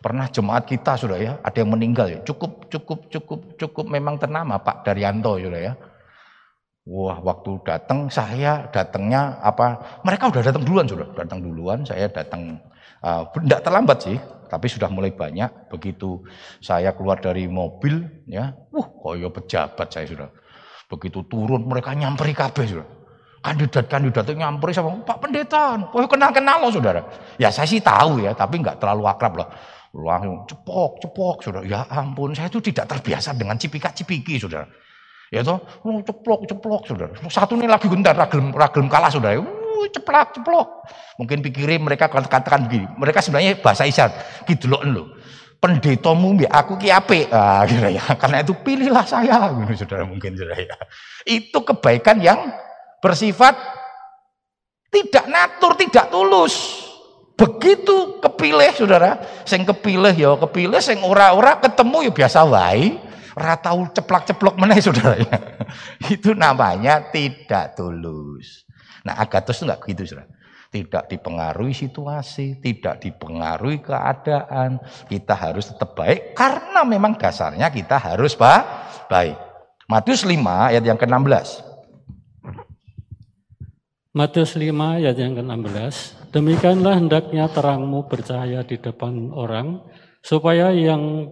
Pernah 0.00 0.32
jemaat 0.32 0.64
kita, 0.64 0.96
sudah 0.96 1.18
ya, 1.20 1.32
ada 1.44 1.56
yang 1.60 1.76
meninggal 1.76 2.08
ya. 2.08 2.18
Cukup, 2.24 2.72
cukup, 2.72 3.12
cukup, 3.12 3.40
cukup 3.60 3.84
memang 3.88 4.16
ternama 4.16 4.56
Pak 4.56 4.88
Daryanto, 4.88 5.36
sudah 5.36 5.60
ya 5.60 5.72
Wah, 6.88 7.20
waktu 7.20 7.60
datang 7.60 8.08
saya 8.08 8.66
datangnya 8.72 9.36
apa? 9.44 10.00
Mereka 10.00 10.32
udah 10.32 10.42
datang 10.42 10.64
duluan 10.64 10.88
sudah, 10.88 11.06
datang 11.12 11.38
duluan. 11.44 11.84
Saya 11.84 12.08
datang 12.08 12.56
tidak 13.36 13.60
uh, 13.60 13.64
terlambat 13.68 13.98
sih, 14.00 14.16
tapi 14.48 14.66
sudah 14.66 14.88
mulai 14.88 15.12
banyak. 15.12 15.68
Begitu 15.68 16.24
saya 16.58 16.96
keluar 16.96 17.20
dari 17.20 17.44
mobil, 17.46 18.00
ya, 18.24 18.56
wah, 18.72 18.88
koyo 18.90 19.28
pejabat 19.28 19.86
saya 19.86 20.08
sudah. 20.08 20.28
Begitu 20.88 21.22
turun, 21.28 21.68
mereka 21.68 21.92
nyamperi 21.92 22.32
kabeh 22.32 22.64
sudah. 22.64 22.88
Kandidat-kandidat 23.40 24.24
itu 24.26 24.34
nyamperi 24.36 24.72
sama 24.74 25.00
Pak 25.00 25.16
Pendeta, 25.22 25.78
kenal-kenal 25.94 26.60
loh 26.64 26.72
saudara. 26.72 27.00
Ya 27.38 27.54
saya 27.54 27.68
sih 27.70 27.80
tahu 27.80 28.24
ya, 28.24 28.34
tapi 28.34 28.60
nggak 28.60 28.80
terlalu 28.82 29.06
akrab 29.06 29.32
loh. 29.36 29.48
Langsung 29.90 30.46
cepok, 30.46 31.02
cepok, 31.02 31.36
saudara. 31.42 31.66
Ya 31.66 31.82
ampun, 31.90 32.30
saya 32.30 32.46
itu 32.46 32.62
tidak 32.62 32.86
terbiasa 32.86 33.34
dengan 33.34 33.58
cipika-cipiki, 33.58 34.38
saudara. 34.38 34.70
Ya 35.30 35.46
toh, 35.46 35.62
oh, 35.86 36.02
ceplok, 36.02 36.46
ceplok, 36.46 36.82
saudara. 36.90 37.14
Satu 37.30 37.54
ini 37.54 37.70
lagi 37.70 37.86
gentar, 37.86 38.18
ragam, 38.18 38.50
ragam 38.50 38.90
kalah, 38.90 39.10
saudara. 39.10 39.38
Uh, 39.38 39.86
ceplok, 39.90 40.34
ceplok. 40.34 40.68
Mungkin 41.22 41.38
pikirin 41.42 41.82
mereka 41.86 42.10
katakan 42.10 42.66
begini. 42.66 42.90
Mereka 42.98 43.22
sebenarnya 43.22 43.58
bahasa 43.62 43.86
isyarat. 43.86 44.46
Gitu 44.46 44.66
loh, 44.66 44.82
lo. 44.82 45.04
Pendetamu 45.62 46.34
ya 46.40 46.50
aku 46.50 46.74
ki 46.80 46.88
ape. 46.90 47.30
Ah, 47.30 47.62
gitu 47.62 47.78
ya. 47.84 48.02
Karena 48.18 48.42
itu 48.42 48.58
pilihlah 48.58 49.06
saya, 49.06 49.54
gitu, 49.54 49.86
saudara 49.86 50.02
mungkin 50.02 50.34
saudara 50.34 50.58
ya. 50.58 50.74
Itu 51.22 51.62
kebaikan 51.62 52.18
yang 52.18 52.50
bersifat 52.98 53.54
tidak 54.90 55.30
natur, 55.30 55.78
tidak 55.78 56.10
tulus. 56.10 56.89
Begitu 57.40 58.20
kepilih 58.20 58.68
saudara, 58.76 59.16
sing 59.48 59.64
kepilih 59.64 60.12
ya 60.12 60.36
kepilih, 60.36 60.76
sing 60.84 61.00
ora-ora 61.00 61.56
ketemu 61.56 62.04
ya 62.04 62.12
biasa 62.12 62.44
wae 62.44 63.00
ratau 63.32 63.88
ceplak-ceplok 63.88 64.60
mana 64.60 64.76
saudara. 64.76 65.24
Itu 66.12 66.36
namanya 66.36 67.08
tidak 67.08 67.80
tulus. 67.80 68.68
Nah 69.00 69.16
agatos 69.16 69.56
itu 69.56 69.64
enggak 69.64 69.80
begitu 69.80 70.02
saudara. 70.12 70.28
Tidak 70.70 71.04
dipengaruhi 71.10 71.74
situasi, 71.74 72.60
tidak 72.60 73.00
dipengaruhi 73.00 73.80
keadaan. 73.80 74.76
Kita 75.08 75.32
harus 75.34 75.72
tetap 75.72 75.96
baik 75.96 76.36
karena 76.36 76.84
memang 76.84 77.16
dasarnya 77.16 77.72
kita 77.72 77.96
harus 77.96 78.36
baik. 78.36 79.34
Matius 79.88 80.22
5 80.22 80.36
ayat 80.70 80.84
yang 80.86 81.00
ke-16. 81.00 81.48
Matius 84.14 84.54
5 84.54 84.70
ayat 85.00 85.16
yang 85.18 85.34
ke-16. 85.34 86.19
Demikianlah 86.30 86.98
hendaknya 86.98 87.50
terangmu 87.50 88.06
bercahaya 88.06 88.62
di 88.62 88.78
depan 88.78 89.34
orang, 89.34 89.82
supaya 90.22 90.70
yang 90.70 91.26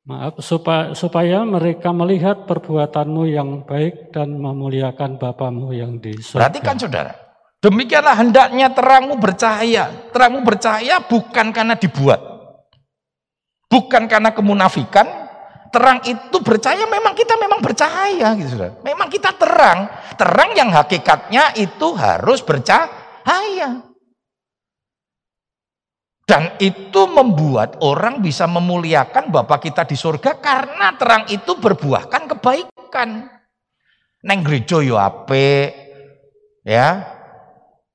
Maaf, 0.00 0.40
supaya, 0.40 0.96
supaya 0.96 1.44
mereka 1.44 1.92
melihat 1.92 2.48
perbuatanmu 2.48 3.28
yang 3.28 3.68
baik 3.68 4.16
dan 4.16 4.32
memuliakan 4.32 5.20
Bapamu 5.20 5.76
yang 5.76 6.00
di 6.00 6.16
surga. 6.16 6.40
Perhatikan 6.40 6.74
saudara, 6.80 7.12
demikianlah 7.60 8.16
hendaknya 8.16 8.72
terangmu 8.72 9.20
bercahaya. 9.20 10.08
Terangmu 10.08 10.40
bercahaya 10.40 11.04
bukan 11.04 11.52
karena 11.52 11.76
dibuat. 11.76 12.16
Bukan 13.68 14.08
karena 14.08 14.32
kemunafikan, 14.32 15.04
terang 15.68 16.00
itu 16.08 16.36
bercahaya 16.40 16.88
memang 16.88 17.12
kita 17.12 17.36
memang 17.36 17.60
bercahaya 17.60 18.34
gitu 18.40 18.56
saudara. 18.56 18.80
Memang 18.80 19.12
kita 19.12 19.36
terang. 19.36 19.84
Terang 20.16 20.50
yang 20.56 20.72
hakikatnya 20.72 21.60
itu 21.60 21.92
harus 21.92 22.40
bercahaya. 22.40 23.89
Dan 26.30 26.54
itu 26.62 27.10
membuat 27.10 27.82
orang 27.82 28.22
bisa 28.22 28.46
memuliakan 28.46 29.34
Bapak 29.34 29.66
kita 29.66 29.82
di 29.82 29.98
surga 29.98 30.38
karena 30.38 30.94
terang 30.94 31.26
itu 31.26 31.58
berbuahkan 31.58 32.30
kebaikan. 32.30 33.26
Neng 34.22 34.38
gereja 34.46 34.78
yo 34.78 34.94
ape, 34.94 35.74
ya. 36.62 37.02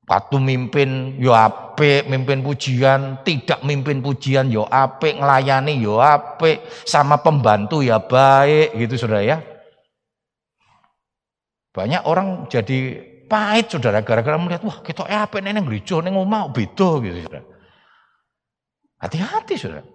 Waktu 0.03 0.35
mimpin 0.43 1.15
yo 1.15 1.31
ape, 1.31 2.03
mimpin 2.11 2.43
pujian, 2.43 3.23
tidak 3.23 3.63
mimpin 3.63 4.03
pujian 4.03 4.51
yo 4.51 4.67
ape, 4.67 5.15
ngelayani 5.15 5.79
yo 5.79 6.03
ape, 6.03 6.67
sama 6.83 7.23
pembantu 7.23 7.87
ya 7.87 8.03
baik 8.03 8.75
gitu 8.75 8.99
Saudara 8.99 9.23
ya. 9.23 9.39
Banyak 11.71 12.03
orang 12.03 12.51
jadi 12.51 12.99
pahit 13.31 13.71
Saudara 13.71 14.03
gara-gara 14.03 14.35
melihat 14.35 14.67
wah 14.67 14.83
kita 14.83 15.07
ape 15.07 15.39
neng 15.39 15.63
gereja 15.63 16.03
neng 16.03 16.19
omah 16.19 16.51
beda 16.51 16.99
gitu 16.99 17.23
Saudara. 17.23 17.54
Hati-hati 19.05 19.53
saudara. 19.53 19.85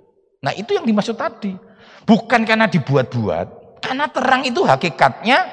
Nah 0.41 0.55
itu 0.55 0.71
yang 0.73 0.87
dimaksud 0.87 1.19
tadi. 1.19 1.51
Bukan 2.07 2.47
karena 2.47 2.71
dibuat-buat. 2.71 3.83
Karena 3.83 4.07
terang 4.07 4.47
itu 4.47 4.63
hakikatnya 4.63 5.51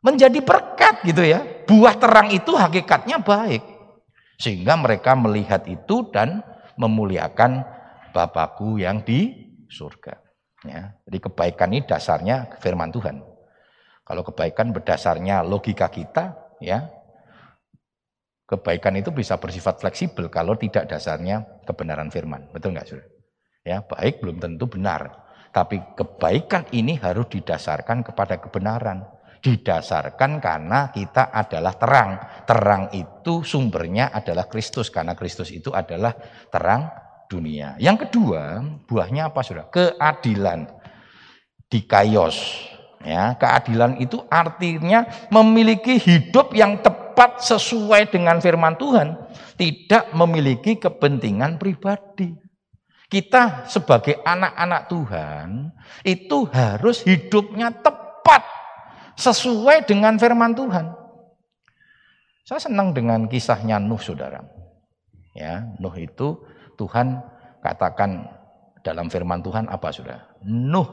menjadi 0.00 0.40
berkat 0.40 1.04
gitu 1.04 1.22
ya. 1.22 1.44
Buah 1.68 1.94
terang 2.00 2.32
itu 2.32 2.56
hakikatnya 2.56 3.20
baik. 3.20 3.60
Sehingga 4.40 4.80
mereka 4.80 5.12
melihat 5.12 5.68
itu 5.68 6.08
dan 6.08 6.40
memuliakan 6.80 7.76
Bapakku 8.14 8.80
yang 8.80 9.04
di 9.04 9.34
surga. 9.68 10.16
Ya, 10.66 10.96
jadi 11.06 11.18
kebaikan 11.30 11.70
ini 11.70 11.86
dasarnya 11.86 12.50
firman 12.58 12.90
Tuhan. 12.90 13.22
Kalau 14.02 14.24
kebaikan 14.26 14.72
berdasarnya 14.74 15.44
logika 15.44 15.86
kita, 15.86 16.34
ya 16.58 16.88
Kebaikan 18.48 18.96
itu 18.96 19.12
bisa 19.12 19.36
bersifat 19.36 19.76
fleksibel 19.76 20.32
kalau 20.32 20.56
tidak 20.56 20.88
dasarnya 20.88 21.44
kebenaran 21.68 22.08
firman. 22.08 22.48
Betul 22.48 22.72
nggak, 22.72 22.86
Saudara? 22.88 23.08
Ya, 23.60 23.84
baik 23.84 24.24
belum 24.24 24.40
tentu 24.40 24.64
benar. 24.64 25.28
Tapi 25.52 25.76
kebaikan 25.92 26.64
ini 26.72 26.96
harus 26.96 27.28
didasarkan 27.28 28.00
kepada 28.00 28.40
kebenaran. 28.40 29.04
Didasarkan 29.44 30.40
karena 30.40 30.88
kita 30.88 31.28
adalah 31.28 31.76
terang. 31.76 32.10
Terang 32.48 32.88
itu 32.96 33.44
sumbernya 33.44 34.08
adalah 34.16 34.48
Kristus. 34.48 34.88
Karena 34.88 35.12
Kristus 35.12 35.52
itu 35.52 35.68
adalah 35.68 36.16
terang 36.48 36.88
dunia. 37.28 37.76
Yang 37.76 38.08
kedua, 38.08 38.64
buahnya 38.88 39.28
apa 39.28 39.44
Saudara? 39.44 39.68
Keadilan. 39.68 40.72
Dikaios. 41.68 42.64
Ya, 43.04 43.36
keadilan 43.36 44.00
itu 44.00 44.24
artinya 44.26 45.04
memiliki 45.28 46.00
hidup 46.00 46.50
yang 46.56 46.80
tepat 46.80 47.07
tepat 47.18 47.42
sesuai 47.42 48.14
dengan 48.14 48.38
firman 48.38 48.78
Tuhan, 48.78 49.18
tidak 49.58 50.14
memiliki 50.14 50.78
kepentingan 50.78 51.58
pribadi. 51.58 52.30
Kita 53.10 53.66
sebagai 53.66 54.22
anak-anak 54.22 54.86
Tuhan 54.86 55.74
itu 56.06 56.46
harus 56.54 57.02
hidupnya 57.02 57.74
tepat 57.74 58.46
sesuai 59.18 59.82
dengan 59.90 60.14
firman 60.14 60.54
Tuhan. 60.54 60.94
Saya 62.46 62.62
senang 62.62 62.94
dengan 62.94 63.26
kisahnya 63.26 63.82
Nuh, 63.82 63.98
saudara. 63.98 64.38
Ya, 65.34 65.74
Nuh 65.82 65.98
itu 65.98 66.38
Tuhan 66.78 67.18
katakan 67.66 68.30
dalam 68.86 69.10
firman 69.10 69.42
Tuhan 69.42 69.66
apa 69.66 69.90
saudara? 69.90 70.22
Nuh 70.46 70.86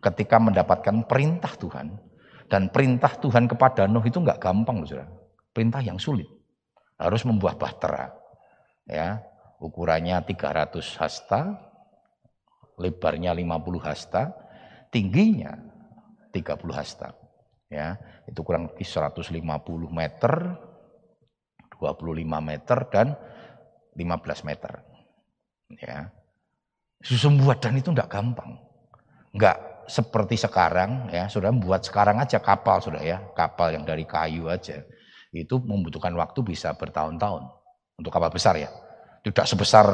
ketika 0.00 0.40
mendapatkan 0.40 1.04
perintah 1.04 1.52
Tuhan 1.60 2.00
dan 2.48 2.72
perintah 2.72 3.12
Tuhan 3.20 3.44
kepada 3.44 3.84
Nuh 3.84 4.08
itu 4.08 4.24
nggak 4.24 4.40
gampang, 4.40 4.80
saudara. 4.88 5.23
Perintah 5.54 5.80
yang 5.80 6.02
sulit. 6.02 6.26
Harus 6.98 7.22
membuat 7.22 7.56
bahtera. 7.56 8.10
Ya, 8.84 9.22
ukurannya 9.62 10.20
300 10.26 11.00
hasta, 11.00 11.56
lebarnya 12.76 13.32
50 13.32 13.80
hasta, 13.80 14.34
tingginya 14.90 15.56
30 16.34 16.74
hasta. 16.74 17.14
Ya, 17.72 17.96
itu 18.28 18.44
kurang 18.44 18.68
lebih 18.68 18.84
150 18.84 19.40
meter, 19.88 20.32
25 21.80 22.38
meter 22.42 22.78
dan 22.92 23.06
15 23.96 24.46
meter. 24.46 24.84
Ya. 25.80 26.12
Susun 27.00 27.40
buatan 27.40 27.78
itu 27.78 27.90
enggak 27.90 28.10
gampang. 28.10 28.58
Enggak 29.34 29.58
seperti 29.84 30.40
sekarang 30.40 31.12
ya, 31.12 31.28
sudah 31.28 31.52
buat 31.52 31.84
sekarang 31.84 32.20
aja 32.20 32.40
kapal 32.40 32.80
sudah 32.80 33.02
ya, 33.04 33.20
kapal 33.36 33.74
yang 33.74 33.84
dari 33.84 34.08
kayu 34.08 34.48
aja. 34.48 34.80
Itu 35.34 35.58
membutuhkan 35.58 36.14
waktu 36.14 36.46
bisa 36.46 36.70
bertahun-tahun 36.78 37.42
untuk 37.98 38.10
kapal 38.14 38.30
besar 38.30 38.54
ya. 38.54 38.70
Tidak 39.26 39.44
sebesar 39.44 39.86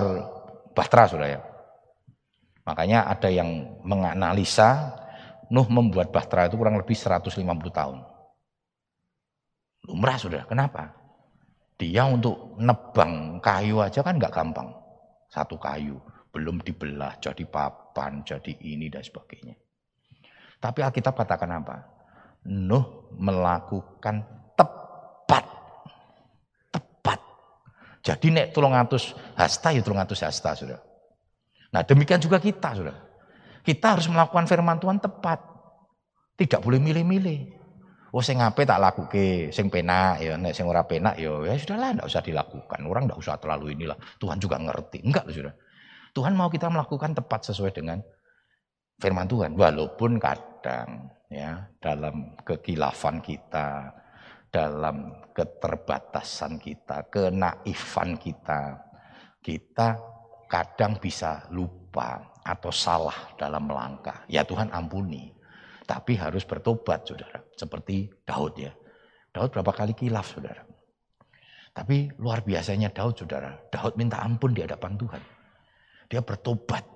Bahtera 0.77 1.09
sudah 1.09 1.29
ya. 1.29 1.41
Makanya 2.69 3.09
ada 3.09 3.33
yang 3.33 3.81
menganalisa 3.83 5.01
Nuh 5.51 5.67
membuat 5.67 6.15
Bahtera 6.15 6.47
itu 6.47 6.55
kurang 6.55 6.79
lebih 6.79 6.95
150 6.95 7.35
tahun. 7.75 7.99
Lumrah 9.91 10.15
sudah, 10.15 10.47
kenapa? 10.47 10.95
Dia 11.75 12.07
untuk 12.07 12.55
nebang 12.63 13.43
kayu 13.43 13.83
aja 13.83 14.07
kan 14.07 14.15
nggak 14.15 14.31
gampang. 14.31 14.71
Satu 15.27 15.59
kayu, 15.59 15.99
belum 16.31 16.63
dibelah 16.63 17.19
jadi 17.19 17.43
papan, 17.51 18.23
jadi 18.23 18.55
ini 18.63 18.87
dan 18.87 19.03
sebagainya. 19.03 19.59
Tapi 20.63 20.87
Alkitab 20.87 21.19
katakan 21.19 21.51
apa? 21.51 21.77
Nuh 22.47 23.11
melakukan 23.19 24.23
tepat. 24.55 25.45
Tepat. 26.71 27.19
Jadi 28.11 28.27
nek 28.35 28.51
tulung 28.51 28.75
atus 28.75 29.15
hasta 29.39 29.71
ya 29.71 29.87
tulung 29.87 30.03
atus 30.03 30.27
hasta 30.27 30.59
sudah. 30.59 30.83
Nah 31.71 31.87
demikian 31.87 32.19
juga 32.19 32.43
kita 32.43 32.75
sudah. 32.75 32.97
Kita 33.63 33.95
harus 33.95 34.11
melakukan 34.11 34.51
firman 34.51 34.83
Tuhan 34.83 34.99
tepat. 34.99 35.39
Tidak 36.35 36.59
boleh 36.59 36.83
milih-milih. 36.83 37.63
Oh 38.11 38.19
sing 38.19 38.43
ngape 38.43 38.67
tak 38.67 38.83
lakuke, 38.83 39.55
sing 39.55 39.71
penak 39.71 40.19
ya 40.19 40.35
nek 40.35 40.51
sing 40.51 40.67
ora 40.67 40.83
penak 40.83 41.15
ya 41.15 41.31
ya 41.47 41.55
sudahlah 41.55 41.95
enggak 41.95 42.11
usah 42.11 42.23
dilakukan. 42.27 42.81
Orang 42.83 43.07
enggak 43.07 43.23
usah 43.23 43.39
terlalu 43.39 43.79
inilah. 43.79 43.95
Tuhan 44.19 44.43
juga 44.43 44.59
ngerti. 44.59 45.07
Enggak 45.07 45.31
loh 45.31 45.35
sudah. 45.47 45.55
Tuhan 46.11 46.35
mau 46.35 46.51
kita 46.51 46.67
melakukan 46.67 47.15
tepat 47.15 47.47
sesuai 47.47 47.71
dengan 47.71 48.03
firman 48.99 49.31
Tuhan 49.31 49.55
walaupun 49.55 50.19
kadang 50.19 51.15
ya 51.31 51.71
dalam 51.79 52.35
kekilafan 52.43 53.23
kita, 53.23 53.95
dalam 54.51 55.31
keterbatasan 55.31 56.59
kita, 56.59 57.07
kenaifan 57.07 58.19
kita, 58.19 58.83
kita 59.39 59.97
kadang 60.51 60.99
bisa 60.99 61.47
lupa 61.55 62.35
atau 62.43 62.75
salah 62.75 63.35
dalam 63.39 63.71
melangkah. 63.71 64.27
Ya 64.27 64.43
Tuhan 64.43 64.75
ampuni. 64.75 65.31
Tapi 65.87 66.15
harus 66.19 66.47
bertobat, 66.47 67.03
saudara. 67.03 67.43
Seperti 67.55 68.11
Daud 68.23 68.55
ya. 68.59 68.71
Daud 69.31 69.51
berapa 69.51 69.75
kali 69.75 69.95
kilaf, 69.95 70.39
saudara. 70.39 70.63
Tapi 71.75 72.11
luar 72.19 72.47
biasanya 72.47 72.91
Daud, 72.95 73.19
saudara. 73.19 73.59
Daud 73.71 73.99
minta 73.99 74.23
ampun 74.23 74.55
di 74.55 74.63
hadapan 74.63 74.95
Tuhan. 74.99 75.23
Dia 76.11 76.23
bertobat. 76.23 76.87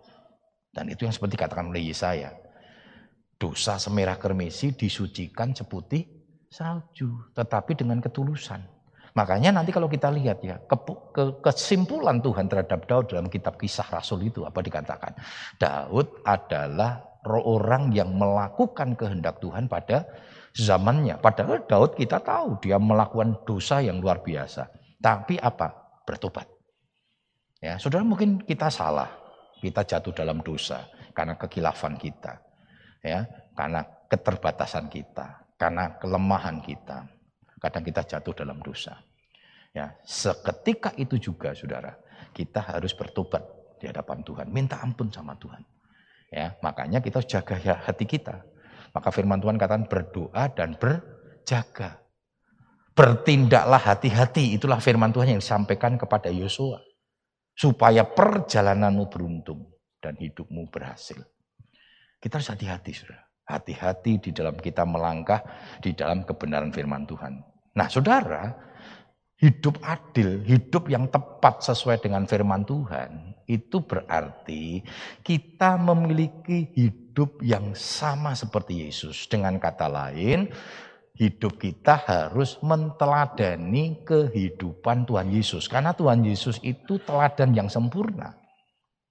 Dan 0.75 0.90
itu 0.90 1.06
yang 1.06 1.14
seperti 1.14 1.38
katakan 1.38 1.70
oleh 1.70 1.90
Yesaya. 1.90 2.34
Dosa 3.34 3.78
semerah 3.82 4.18
kermesi 4.18 4.75
disucikan 4.78 5.54
seputih 5.54 6.23
salju. 6.50 7.12
Tetapi 7.36 7.72
dengan 7.78 8.00
ketulusan. 8.00 8.60
Makanya 9.14 9.54
nanti 9.54 9.70
kalau 9.70 9.86
kita 9.86 10.10
lihat 10.10 10.42
ya, 10.42 10.58
ke, 10.58 10.76
ke, 11.14 11.22
kesimpulan 11.38 12.18
Tuhan 12.18 12.50
terhadap 12.50 12.82
Daud 12.90 13.14
dalam 13.14 13.30
kitab 13.30 13.54
kisah 13.54 13.86
Rasul 13.86 14.26
itu 14.26 14.42
apa 14.42 14.58
dikatakan? 14.58 15.14
Daud 15.54 16.26
adalah 16.26 17.14
orang 17.30 17.94
yang 17.94 18.10
melakukan 18.10 18.98
kehendak 18.98 19.38
Tuhan 19.38 19.70
pada 19.70 20.02
zamannya. 20.50 21.22
Padahal 21.22 21.62
Daud 21.62 21.94
kita 21.94 22.18
tahu 22.20 22.59
dia 22.59 22.74
melakukan 22.76 23.38
dosa 23.46 23.78
yang 23.78 24.02
luar 24.02 24.18
biasa. 24.18 24.66
Tapi 24.98 25.38
apa? 25.38 25.70
Bertobat. 26.02 26.50
Ya, 27.62 27.78
saudara 27.78 28.02
mungkin 28.02 28.42
kita 28.42 28.66
salah. 28.68 29.09
Kita 29.62 29.80
jatuh 29.80 30.12
dalam 30.12 30.44
dosa 30.44 30.85
karena 31.16 31.38
kekilafan 31.38 31.96
kita. 31.96 32.37
Ya, 33.00 33.24
karena 33.57 33.85
keterbatasan 34.09 34.88
kita, 34.88 35.43
karena 35.58 35.96
kelemahan 35.98 36.60
kita. 36.62 37.06
Kadang 37.58 37.84
kita 37.86 38.04
jatuh 38.04 38.34
dalam 38.44 38.60
dosa. 38.60 39.00
Ya, 39.74 39.96
seketika 40.06 40.94
itu 40.94 41.18
juga 41.18 41.56
Saudara, 41.56 41.96
kita 42.30 42.62
harus 42.62 42.94
bertobat 42.94 43.42
di 43.80 43.90
hadapan 43.90 44.22
Tuhan, 44.22 44.46
minta 44.52 44.78
ampun 44.78 45.10
sama 45.10 45.34
Tuhan. 45.34 45.64
Ya, 46.30 46.54
makanya 46.62 47.02
kita 47.02 47.22
harus 47.22 47.30
jaga 47.30 47.56
ya 47.58 47.74
hati 47.78 48.06
kita. 48.06 48.42
Maka 48.94 49.10
firman 49.10 49.42
Tuhan 49.42 49.58
katakan 49.58 49.90
berdoa 49.90 50.44
dan 50.54 50.78
berjaga. 50.78 51.98
Bertindaklah 52.94 53.82
hati-hati, 53.82 54.54
itulah 54.54 54.78
firman 54.78 55.10
Tuhan 55.10 55.34
yang 55.34 55.42
disampaikan 55.42 55.98
kepada 55.98 56.30
Yosua. 56.30 56.78
Supaya 57.54 58.06
perjalananmu 58.06 59.10
beruntung 59.10 59.74
dan 59.98 60.14
hidupmu 60.14 60.70
berhasil. 60.70 61.18
Kita 62.22 62.38
harus 62.38 62.50
hati-hati, 62.54 62.92
saudara. 62.94 63.23
Hati-hati 63.44 64.18
di 64.18 64.30
dalam 64.33 64.57
kita 64.57 64.88
melangkah 64.88 65.44
di 65.85 65.92
dalam 65.92 66.24
kebenaran 66.24 66.72
firman 66.72 67.04
Tuhan. 67.04 67.44
Nah, 67.76 67.88
saudara, 67.92 68.57
hidup 69.37 69.76
adil, 69.85 70.40
hidup 70.48 70.88
yang 70.88 71.11
tepat 71.12 71.61
sesuai 71.61 72.00
dengan 72.00 72.24
firman 72.24 72.64
Tuhan, 72.64 73.37
itu 73.44 73.85
berarti 73.85 74.80
kita 75.20 75.76
memiliki 75.76 76.72
hidup 76.72 77.44
yang 77.44 77.76
sama 77.76 78.33
seperti 78.33 78.88
Yesus. 78.88 79.28
Dengan 79.28 79.61
kata 79.61 79.92
lain, 79.92 80.48
hidup 81.14 81.61
kita 81.61 82.00
harus 82.09 82.57
menteladani 82.64 84.02
kehidupan 84.02 85.04
Tuhan 85.04 85.28
Yesus. 85.30 85.68
Karena 85.68 85.92
Tuhan 85.92 86.24
Yesus 86.24 86.59
itu 86.64 86.96
teladan 87.04 87.52
yang 87.52 87.68
sempurna. 87.68 88.35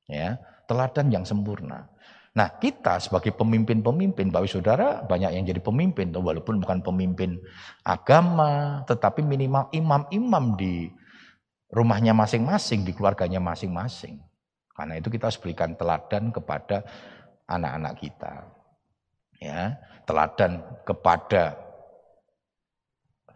Ya, 0.09 0.35
teladan 0.67 1.13
yang 1.13 1.23
sempurna. 1.23 1.87
Nah 2.33 2.49
kita 2.57 2.97
sebagai 2.97 3.29
pemimpin-pemimpin, 3.37 4.33
Bapak 4.33 4.49
Saudara 4.49 5.05
banyak 5.05 5.37
yang 5.37 5.45
jadi 5.45 5.61
pemimpin, 5.61 6.09
walaupun 6.09 6.57
bukan 6.57 6.81
pemimpin 6.81 7.37
agama, 7.85 8.81
tetapi 8.89 9.21
minimal 9.21 9.69
imam-imam 9.69 10.57
di 10.57 10.89
rumahnya 11.69 12.17
masing-masing, 12.17 12.81
di 12.89 12.91
keluarganya 12.97 13.37
masing-masing. 13.37 14.17
Karena 14.73 14.97
itu 14.97 15.13
kita 15.13 15.29
harus 15.29 15.37
berikan 15.37 15.77
teladan 15.77 16.33
kepada 16.33 16.81
anak-anak 17.45 18.01
kita. 18.01 18.33
Ya, 19.37 19.77
teladan 20.09 20.65
kepada 20.89 21.53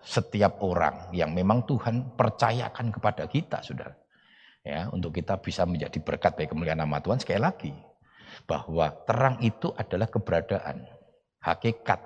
setiap 0.01 0.57
orang 0.65 1.13
yang 1.13 1.37
memang 1.37 1.61
Tuhan 1.69 2.17
percayakan 2.17 2.89
kepada 2.89 3.29
kita, 3.29 3.61
Saudara. 3.61 3.93
Ya, 4.65 4.89
untuk 4.89 5.13
kita 5.13 5.37
bisa 5.37 5.69
menjadi 5.69 6.01
berkat 6.01 6.33
bagi 6.33 6.49
kemuliaan 6.49 6.81
nama 6.81 6.97
Tuhan 6.97 7.21
sekali 7.21 7.37
lagi 7.37 7.86
bahwa 8.45 8.91
terang 9.07 9.41
itu 9.41 9.73
adalah 9.73 10.05
keberadaan, 10.11 10.85
hakikat. 11.41 11.99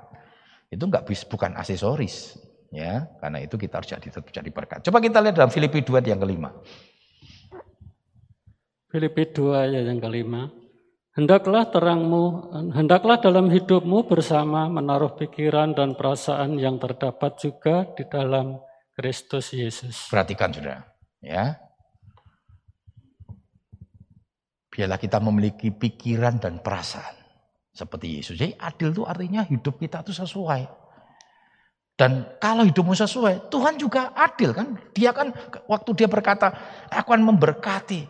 Itu 0.71 0.87
enggak 0.87 1.09
bisa 1.09 1.27
bukan 1.27 1.57
aksesoris, 1.59 2.39
ya. 2.71 3.09
Karena 3.19 3.43
itu 3.43 3.59
kita 3.59 3.81
harus 3.81 3.91
jadi 3.91 4.07
jadi 4.07 4.49
berkat. 4.53 4.85
Coba 4.87 5.03
kita 5.03 5.19
lihat 5.19 5.35
dalam 5.35 5.51
Filipi 5.51 5.83
2 5.83 5.99
yang 6.07 6.21
kelima. 6.21 6.55
Filipi 8.91 9.23
2 9.27 9.67
ayat 9.67 9.83
yang 9.87 9.99
kelima. 9.99 10.51
Hendaklah 11.11 11.67
terangmu, 11.67 12.55
hendaklah 12.71 13.19
dalam 13.19 13.51
hidupmu 13.51 14.07
bersama 14.07 14.71
menaruh 14.71 15.11
pikiran 15.19 15.75
dan 15.75 15.91
perasaan 15.91 16.55
yang 16.55 16.79
terdapat 16.79 17.35
juga 17.35 17.83
di 17.99 18.07
dalam 18.07 18.63
Kristus 18.95 19.51
Yesus. 19.51 20.07
Perhatikan 20.07 20.55
saudara, 20.55 20.87
ya. 21.19 21.59
Biarlah 24.71 24.95
kita 24.95 25.19
memiliki 25.19 25.67
pikiran 25.67 26.39
dan 26.39 26.63
perasaan 26.63 27.19
seperti 27.75 28.19
Yesus. 28.19 28.39
Jadi 28.39 28.55
adil 28.55 28.95
itu 28.95 29.03
artinya 29.03 29.43
hidup 29.43 29.75
kita 29.75 29.99
itu 29.99 30.15
sesuai. 30.15 30.63
Dan 31.99 32.25
kalau 32.39 32.63
hidupmu 32.63 32.95
sesuai, 32.95 33.51
Tuhan 33.51 33.77
juga 33.77 34.15
adil 34.15 34.55
kan. 34.55 34.79
Dia 34.95 35.11
kan 35.11 35.35
waktu 35.67 35.91
dia 35.93 36.07
berkata, 36.07 36.49
aku 36.87 37.13
akan 37.13 37.35
memberkati. 37.35 38.07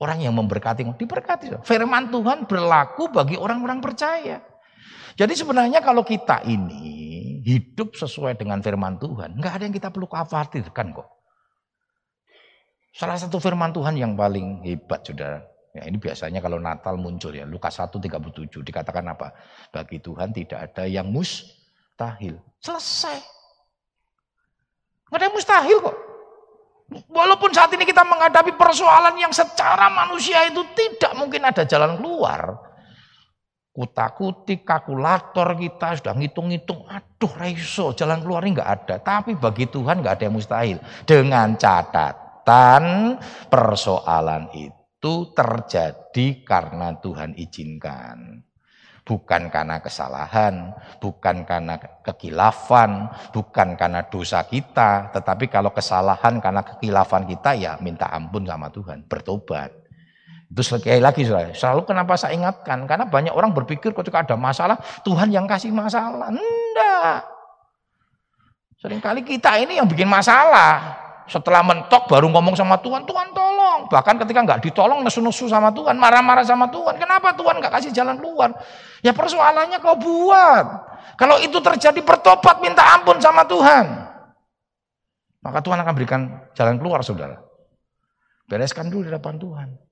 Orang 0.00 0.20
yang 0.20 0.34
memberkati, 0.36 0.84
diberkati. 0.96 1.64
Firman 1.64 2.10
Tuhan 2.12 2.44
berlaku 2.44 3.08
bagi 3.12 3.36
orang-orang 3.38 3.78
percaya. 3.84 4.42
Jadi 5.16 5.32
sebenarnya 5.36 5.84
kalau 5.84 6.00
kita 6.04 6.44
ini 6.48 7.40
hidup 7.44 7.92
sesuai 7.96 8.36
dengan 8.36 8.64
firman 8.64 8.96
Tuhan, 8.96 9.36
nggak 9.36 9.52
ada 9.60 9.62
yang 9.68 9.76
kita 9.76 9.88
perlu 9.92 10.08
khawatirkan 10.08 10.96
kok. 10.96 11.08
Salah 12.96 13.16
satu 13.20 13.36
firman 13.38 13.70
Tuhan 13.70 13.96
yang 13.96 14.12
paling 14.16 14.64
hebat, 14.66 15.04
saudara, 15.04 15.44
Ya, 15.70 15.86
ini 15.86 16.02
biasanya 16.02 16.42
kalau 16.42 16.58
Natal 16.58 16.98
muncul 16.98 17.30
ya, 17.30 17.46
Lukas 17.46 17.78
1:37 17.78 18.58
dikatakan 18.66 19.06
apa? 19.06 19.30
Bagi 19.70 20.02
Tuhan 20.02 20.34
tidak 20.34 20.58
ada 20.58 20.82
yang 20.90 21.06
mustahil. 21.06 22.42
Selesai. 22.58 23.18
Nggak 25.06 25.18
ada 25.18 25.24
yang 25.30 25.34
mustahil 25.34 25.78
kok. 25.78 25.96
Walaupun 27.06 27.54
saat 27.54 27.70
ini 27.78 27.86
kita 27.86 28.02
menghadapi 28.02 28.58
persoalan 28.58 29.14
yang 29.14 29.30
secara 29.30 29.86
manusia 29.94 30.42
itu 30.50 30.58
tidak 30.74 31.14
mungkin 31.14 31.46
ada 31.46 31.62
jalan 31.62 32.02
keluar. 32.02 32.66
Kutak-kutik, 33.70 34.66
kalkulator 34.66 35.54
kita 35.54 36.02
sudah 36.02 36.18
ngitung-ngitung, 36.18 36.90
aduh 36.90 37.30
raiso, 37.38 37.94
jalan 37.94 38.18
keluarnya 38.18 38.58
nggak 38.58 38.70
ada. 38.82 38.96
Tapi 38.98 39.38
bagi 39.38 39.70
Tuhan 39.70 40.02
nggak 40.02 40.18
ada 40.18 40.24
yang 40.26 40.34
mustahil. 40.34 40.82
Dengan 41.06 41.54
catatan 41.54 43.14
persoalan 43.46 44.50
itu 44.50 44.79
terjadi 45.00 46.44
karena 46.44 47.00
Tuhan 47.00 47.32
izinkan 47.40 48.44
bukan 49.10 49.50
karena 49.50 49.82
kesalahan, 49.82 50.70
bukan 51.02 51.42
karena 51.42 51.74
kekilafan, 52.06 53.10
bukan 53.34 53.74
karena 53.74 54.06
dosa 54.06 54.46
kita, 54.46 55.10
tetapi 55.10 55.50
kalau 55.50 55.74
kesalahan 55.74 56.38
karena 56.38 56.62
kekilafan 56.62 57.26
kita 57.26 57.58
ya 57.58 57.74
minta 57.82 58.06
ampun 58.06 58.46
sama 58.46 58.70
Tuhan, 58.70 59.02
bertobat. 59.10 59.74
Itu 60.50 60.62
sekali 60.62 61.02
lagi 61.02 61.26
selalu 61.26 61.82
kenapa 61.86 62.14
saya 62.14 62.38
ingatkan, 62.38 62.86
karena 62.86 63.10
banyak 63.10 63.34
orang 63.34 63.50
berpikir 63.50 63.90
ketika 63.90 64.22
ada 64.22 64.38
masalah, 64.38 64.78
Tuhan 65.02 65.34
yang 65.34 65.50
kasih 65.50 65.74
masalah. 65.74 66.30
Enggak. 66.30 67.26
Seringkali 68.78 69.26
kita 69.26 69.58
ini 69.58 69.82
yang 69.82 69.90
bikin 69.90 70.06
masalah. 70.06 71.09
Setelah 71.30 71.62
mentok 71.62 72.10
baru 72.10 72.26
ngomong 72.26 72.58
sama 72.58 72.74
Tuhan, 72.82 73.06
Tuhan 73.06 73.30
tolong. 73.30 73.86
Bahkan 73.86 74.18
ketika 74.26 74.42
nggak 74.42 74.60
ditolong 74.66 75.06
nesu-nesu 75.06 75.46
sama 75.46 75.70
Tuhan, 75.70 75.94
marah-marah 75.94 76.42
sama 76.42 76.66
Tuhan. 76.74 76.98
Kenapa 76.98 77.30
Tuhan 77.38 77.62
nggak 77.62 77.70
kasih 77.78 77.94
jalan 77.94 78.18
keluar? 78.18 78.50
Ya 78.98 79.14
persoalannya 79.14 79.78
kau 79.78 79.94
buat. 79.94 80.66
Kalau 81.14 81.38
itu 81.38 81.62
terjadi 81.62 82.02
bertobat 82.02 82.58
minta 82.58 82.82
ampun 82.98 83.22
sama 83.22 83.46
Tuhan. 83.46 84.10
Maka 85.40 85.58
Tuhan 85.62 85.78
akan 85.86 85.92
berikan 85.94 86.20
jalan 86.58 86.76
keluar 86.82 87.06
saudara. 87.06 87.38
Bereskan 88.50 88.90
dulu 88.90 89.06
di 89.06 89.12
depan 89.14 89.38
Tuhan. 89.38 89.89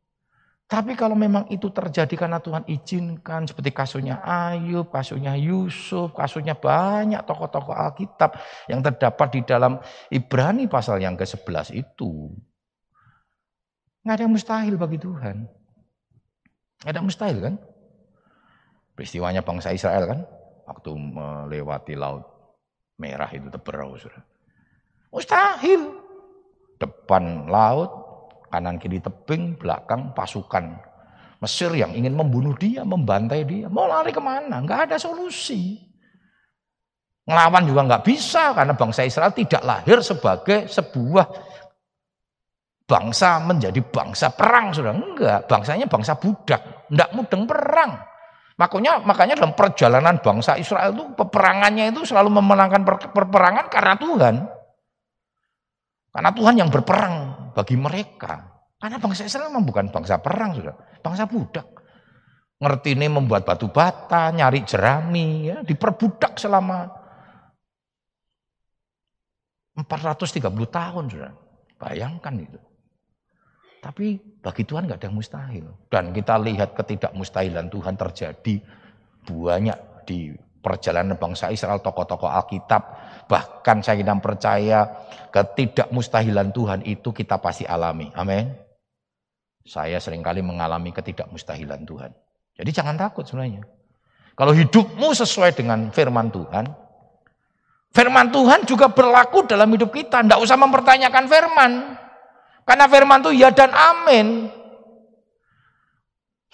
Tapi 0.68 0.92
kalau 1.00 1.16
memang 1.16 1.48
itu 1.48 1.72
terjadi 1.72 2.12
karena 2.12 2.44
Tuhan 2.44 2.68
izinkan 2.68 3.48
seperti 3.48 3.72
kasusnya 3.72 4.20
Ayub, 4.20 4.92
kasusnya 4.92 5.32
Yusuf, 5.32 6.12
kasusnya 6.12 6.52
banyak 6.60 7.24
tokoh-tokoh 7.24 7.72
Alkitab 7.72 8.36
yang 8.68 8.84
terdapat 8.84 9.28
di 9.32 9.40
dalam 9.48 9.80
Ibrani 10.12 10.68
pasal 10.68 11.00
yang 11.00 11.16
ke-11 11.16 11.72
itu. 11.72 12.36
Nggak 14.04 14.12
ada 14.12 14.22
yang 14.28 14.34
mustahil 14.36 14.74
bagi 14.76 15.00
Tuhan. 15.00 15.36
Nggak 16.84 16.92
ada 16.92 16.98
yang 17.00 17.08
mustahil 17.08 17.38
kan? 17.40 17.54
Peristiwanya 18.92 19.40
bangsa 19.40 19.72
Israel 19.72 20.04
kan? 20.04 20.20
Waktu 20.68 20.90
melewati 20.92 21.96
laut 21.96 22.28
merah 23.00 23.32
itu 23.32 23.48
teberau. 23.48 23.96
Mustahil. 25.08 25.96
Depan 26.76 27.48
laut, 27.48 27.90
kanan 28.48 28.80
kiri 28.80 28.98
tebing, 28.98 29.56
belakang 29.56 30.12
pasukan. 30.12 30.80
Mesir 31.38 31.70
yang 31.70 31.94
ingin 31.94 32.18
membunuh 32.18 32.58
dia, 32.58 32.82
membantai 32.82 33.46
dia. 33.46 33.70
Mau 33.70 33.86
lari 33.86 34.10
ke 34.10 34.18
mana? 34.18 34.58
Nggak 34.58 34.90
ada 34.90 34.96
solusi. 34.98 35.78
Ngelawan 37.28 37.62
juga 37.68 37.80
nggak 37.84 38.04
bisa 38.08 38.56
karena 38.56 38.72
bangsa 38.72 39.04
Israel 39.04 39.30
tidak 39.36 39.62
lahir 39.62 40.00
sebagai 40.00 40.64
sebuah 40.66 41.28
bangsa 42.88 43.38
menjadi 43.44 43.84
bangsa 43.84 44.32
perang 44.32 44.72
sudah. 44.72 44.96
Enggak 44.96 45.44
bangsanya 45.44 45.86
bangsa 45.86 46.16
budak. 46.16 46.88
Enggak 46.88 47.12
mudeng 47.12 47.44
perang. 47.44 48.00
Makanya 48.58 49.04
makanya 49.06 49.38
dalam 49.38 49.54
perjalanan 49.54 50.18
bangsa 50.18 50.58
Israel 50.58 50.90
itu 50.90 51.04
peperangannya 51.14 51.94
itu 51.94 52.02
selalu 52.02 52.42
memenangkan 52.42 52.82
perperangan 53.14 53.70
karena 53.70 53.94
Tuhan. 53.94 54.34
Karena 56.10 56.30
Tuhan 56.34 56.54
yang 56.58 56.66
berperang 56.72 57.14
bagi 57.58 57.74
mereka. 57.74 58.62
Karena 58.78 59.02
bangsa 59.02 59.26
Israel 59.26 59.50
memang 59.50 59.66
bukan 59.66 59.90
bangsa 59.90 60.22
perang, 60.22 60.54
sudah, 60.54 60.78
bangsa 61.02 61.26
budak. 61.26 61.66
Ngerti 62.62 62.94
ini 62.94 63.10
membuat 63.10 63.42
batu 63.42 63.66
bata, 63.74 64.30
nyari 64.30 64.62
jerami, 64.62 65.50
ya, 65.50 65.66
diperbudak 65.66 66.38
selama 66.38 66.86
430 69.74 70.46
tahun, 70.70 71.04
sudah. 71.10 71.32
Bayangkan 71.78 72.34
itu. 72.38 72.58
Tapi 73.78 74.18
bagi 74.42 74.62
Tuhan 74.66 74.86
nggak 74.86 74.98
ada 75.02 75.06
yang 75.10 75.18
mustahil. 75.18 75.66
Dan 75.90 76.10
kita 76.10 76.34
lihat 76.38 76.74
ketidakmustahilan 76.74 77.70
Tuhan 77.70 77.94
terjadi 77.94 78.54
banyak 79.26 79.78
di 80.06 80.34
perjalanan 80.58 81.16
bangsa 81.16 81.48
Israel, 81.54 81.78
tokoh-tokoh 81.80 82.28
Alkitab, 82.28 82.82
bahkan 83.30 83.80
saya 83.80 84.02
tidak 84.02 84.18
percaya 84.20 84.84
ketidakmustahilan 85.30 86.50
Tuhan 86.50 86.80
itu 86.84 87.14
kita 87.14 87.38
pasti 87.38 87.64
alami. 87.64 88.10
Amin. 88.18 88.50
Saya 89.68 90.00
sering 90.00 90.24
kali 90.24 90.40
mengalami 90.40 90.90
ketidakmustahilan 90.96 91.84
Tuhan. 91.84 92.10
Jadi 92.58 92.70
jangan 92.72 92.96
takut 92.96 93.28
sebenarnya. 93.28 93.62
Kalau 94.34 94.54
hidupmu 94.54 95.12
sesuai 95.14 95.54
dengan 95.54 95.90
firman 95.90 96.30
Tuhan, 96.30 96.66
firman 97.92 98.30
Tuhan 98.32 98.64
juga 98.64 98.88
berlaku 98.90 99.44
dalam 99.44 99.68
hidup 99.74 99.92
kita. 99.92 100.24
Tidak 100.24 100.40
usah 100.40 100.56
mempertanyakan 100.56 101.24
firman. 101.26 101.72
Karena 102.64 102.86
firman 102.86 103.20
itu 103.24 103.30
ya 103.44 103.50
dan 103.52 103.70
amin. 103.72 104.57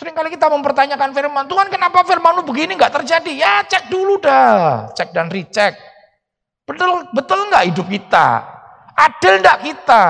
Seringkali 0.04 0.36
kita 0.36 0.52
mempertanyakan 0.52 1.16
firman, 1.16 1.48
Tuhan 1.48 1.72
kenapa 1.72 2.04
firman 2.04 2.36
lu 2.36 2.44
begini 2.44 2.76
nggak 2.76 2.92
terjadi? 2.92 3.32
Ya 3.40 3.64
cek 3.64 3.88
dulu 3.88 4.20
dah, 4.20 4.92
cek 4.92 5.16
dan 5.16 5.32
recheck. 5.32 5.80
Betul 6.68 7.08
betul 7.16 7.48
nggak 7.48 7.72
hidup 7.72 7.88
kita? 7.88 8.44
Adil 8.92 9.40
nggak 9.40 9.64
kita? 9.64 10.04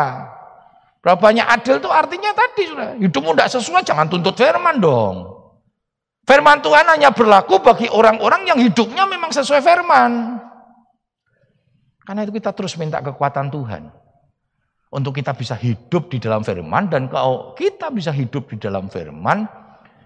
Berapa 0.98 1.14
banyak 1.14 1.46
adil 1.46 1.78
itu 1.78 1.86
artinya 1.94 2.34
tadi 2.34 2.62
sudah 2.66 2.98
hidupmu 2.98 3.38
tidak 3.38 3.54
sesuai, 3.54 3.86
jangan 3.86 4.10
tuntut 4.10 4.34
firman 4.34 4.82
dong. 4.82 5.30
Firman 6.26 6.58
Tuhan 6.58 6.90
hanya 6.90 7.14
berlaku 7.14 7.62
bagi 7.62 7.86
orang-orang 7.86 8.50
yang 8.50 8.58
hidupnya 8.58 9.06
memang 9.06 9.30
sesuai 9.30 9.62
firman. 9.62 10.42
Karena 12.02 12.26
itu 12.26 12.34
kita 12.34 12.50
terus 12.50 12.74
minta 12.74 12.98
kekuatan 12.98 13.46
Tuhan. 13.46 13.94
Untuk 14.90 15.14
kita 15.14 15.38
bisa 15.38 15.54
hidup 15.54 16.10
di 16.10 16.18
dalam 16.18 16.42
firman 16.42 16.90
dan 16.90 17.06
kalau 17.06 17.54
kita 17.54 17.94
bisa 17.94 18.10
hidup 18.10 18.50
di 18.50 18.58
dalam 18.58 18.90
firman, 18.90 19.63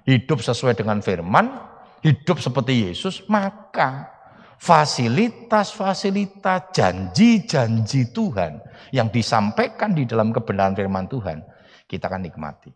hidup 0.08 0.40
sesuai 0.40 0.72
dengan 0.72 1.04
firman, 1.04 1.52
hidup 2.00 2.40
seperti 2.40 2.88
Yesus, 2.88 3.28
maka 3.28 4.08
fasilitas-fasilitas 4.56 6.72
janji-janji 6.72 8.08
Tuhan 8.16 8.64
yang 8.96 9.12
disampaikan 9.12 9.92
di 9.92 10.08
dalam 10.08 10.32
kebenaran 10.32 10.72
firman 10.72 11.04
Tuhan, 11.12 11.44
kita 11.84 12.08
akan 12.08 12.24
nikmati. 12.24 12.72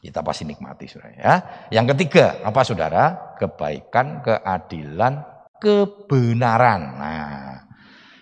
Kita 0.00 0.24
pasti 0.24 0.48
nikmati 0.48 0.88
saudara 0.88 1.12
ya. 1.12 1.34
Yang 1.68 1.92
ketiga, 1.94 2.40
apa 2.40 2.64
saudara? 2.64 3.36
Kebaikan, 3.36 4.24
keadilan, 4.24 5.20
kebenaran. 5.60 6.80
Nah, 6.96 7.68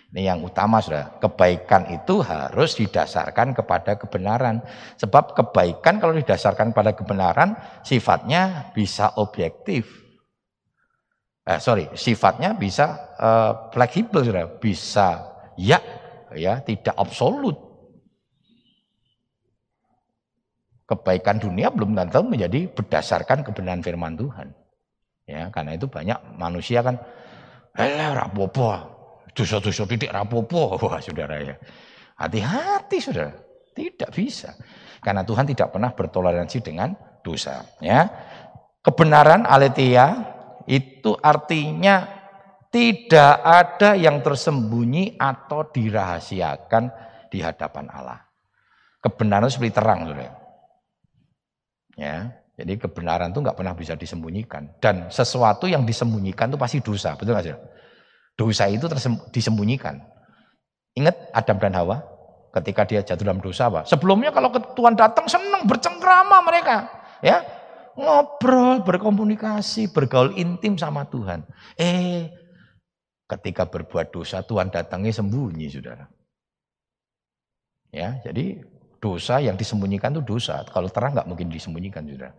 ini 0.09 0.25
yang 0.25 0.41
utama 0.41 0.81
sudah. 0.81 1.21
Kebaikan 1.21 1.93
itu 1.93 2.25
harus 2.25 2.73
didasarkan 2.73 3.53
kepada 3.53 3.93
kebenaran. 3.93 4.65
Sebab 4.97 5.37
kebaikan 5.37 6.01
kalau 6.01 6.17
didasarkan 6.17 6.73
pada 6.73 6.97
kebenaran 6.97 7.53
sifatnya 7.85 8.73
bisa 8.73 9.13
objektif. 9.21 9.85
Eh, 11.45 11.61
sorry, 11.61 11.93
sifatnya 11.93 12.57
bisa 12.57 13.13
uh, 13.21 13.69
fleksibel 13.69 14.25
sudah. 14.25 14.49
Bisa 14.57 15.29
ya, 15.61 15.77
ya 16.33 16.57
tidak 16.65 16.97
absolut. 16.97 17.69
Kebaikan 20.89 21.37
dunia 21.37 21.69
belum 21.69 21.93
tentu 21.93 22.25
menjadi 22.25 22.65
berdasarkan 22.65 23.45
kebenaran 23.45 23.85
firman 23.85 24.17
Tuhan. 24.17 24.57
Ya, 25.29 25.53
karena 25.53 25.77
itu 25.77 25.85
banyak 25.85 26.17
manusia 26.33 26.81
kan, 26.81 26.97
eh 27.77 28.09
rapopo, 28.09 28.73
dosa-dosa 29.33 29.85
titik 29.89 30.11
rapopo. 30.11 30.75
Wah 30.81 30.99
saudara 31.01 31.39
ya. 31.41 31.55
Hati-hati 32.19 32.97
saudara. 32.99 33.31
Tidak 33.73 34.09
bisa. 34.11 34.53
Karena 34.99 35.23
Tuhan 35.23 35.47
tidak 35.47 35.71
pernah 35.71 35.91
bertoleransi 35.95 36.57
dengan 36.59 36.91
dosa. 37.23 37.63
Ya. 37.79 38.07
Kebenaran 38.83 39.47
aletheia 39.47 40.35
itu 40.67 41.15
artinya 41.19 42.19
tidak 42.69 43.33
ada 43.41 43.97
yang 43.97 44.21
tersembunyi 44.21 45.17
atau 45.17 45.65
dirahasiakan 45.67 46.83
di 47.33 47.41
hadapan 47.41 47.89
Allah. 47.89 48.19
Kebenaran 48.99 49.49
seperti 49.49 49.73
terang, 49.73 50.05
saudara. 50.05 50.35
Ya, 51.95 52.31
jadi 52.59 52.75
kebenaran 52.75 53.31
itu 53.31 53.39
nggak 53.39 53.55
pernah 53.55 53.71
bisa 53.71 53.95
disembunyikan. 53.95 54.75
Dan 54.83 55.07
sesuatu 55.07 55.65
yang 55.65 55.87
disembunyikan 55.87 56.51
itu 56.51 56.59
pasti 56.59 56.83
dosa, 56.83 57.15
betul 57.15 57.31
nggak 57.31 57.45
sih? 57.47 57.55
Dosa 58.39 58.71
itu 58.71 58.87
disembunyikan. 59.35 59.99
Ingat 60.95 61.35
Adam 61.35 61.59
dan 61.59 61.75
Hawa 61.75 61.99
ketika 62.55 62.87
dia 62.87 63.03
jatuh 63.03 63.27
dalam 63.27 63.43
dosa 63.43 63.67
apa? 63.67 63.83
Sebelumnya 63.83 64.31
kalau 64.31 64.47
Tuhan 64.55 64.95
datang 64.95 65.27
senang 65.27 65.67
bercengkrama 65.67 66.39
mereka, 66.47 66.87
ya 67.19 67.43
ngobrol, 67.99 68.79
berkomunikasi, 68.87 69.91
bergaul 69.91 70.39
intim 70.39 70.79
sama 70.79 71.03
Tuhan. 71.11 71.43
Eh, 71.75 72.31
ketika 73.27 73.67
berbuat 73.67 74.15
dosa 74.15 74.39
Tuhan 74.39 74.71
datangnya 74.71 75.11
sembunyi, 75.11 75.67
saudara. 75.67 76.07
Ya, 77.91 78.23
jadi 78.23 78.63
dosa 79.03 79.43
yang 79.43 79.59
disembunyikan 79.59 80.15
itu 80.15 80.23
dosa. 80.23 80.63
Kalau 80.71 80.87
terang 80.87 81.11
nggak 81.11 81.27
mungkin 81.27 81.51
disembunyikan, 81.51 82.07
saudara. 82.07 82.31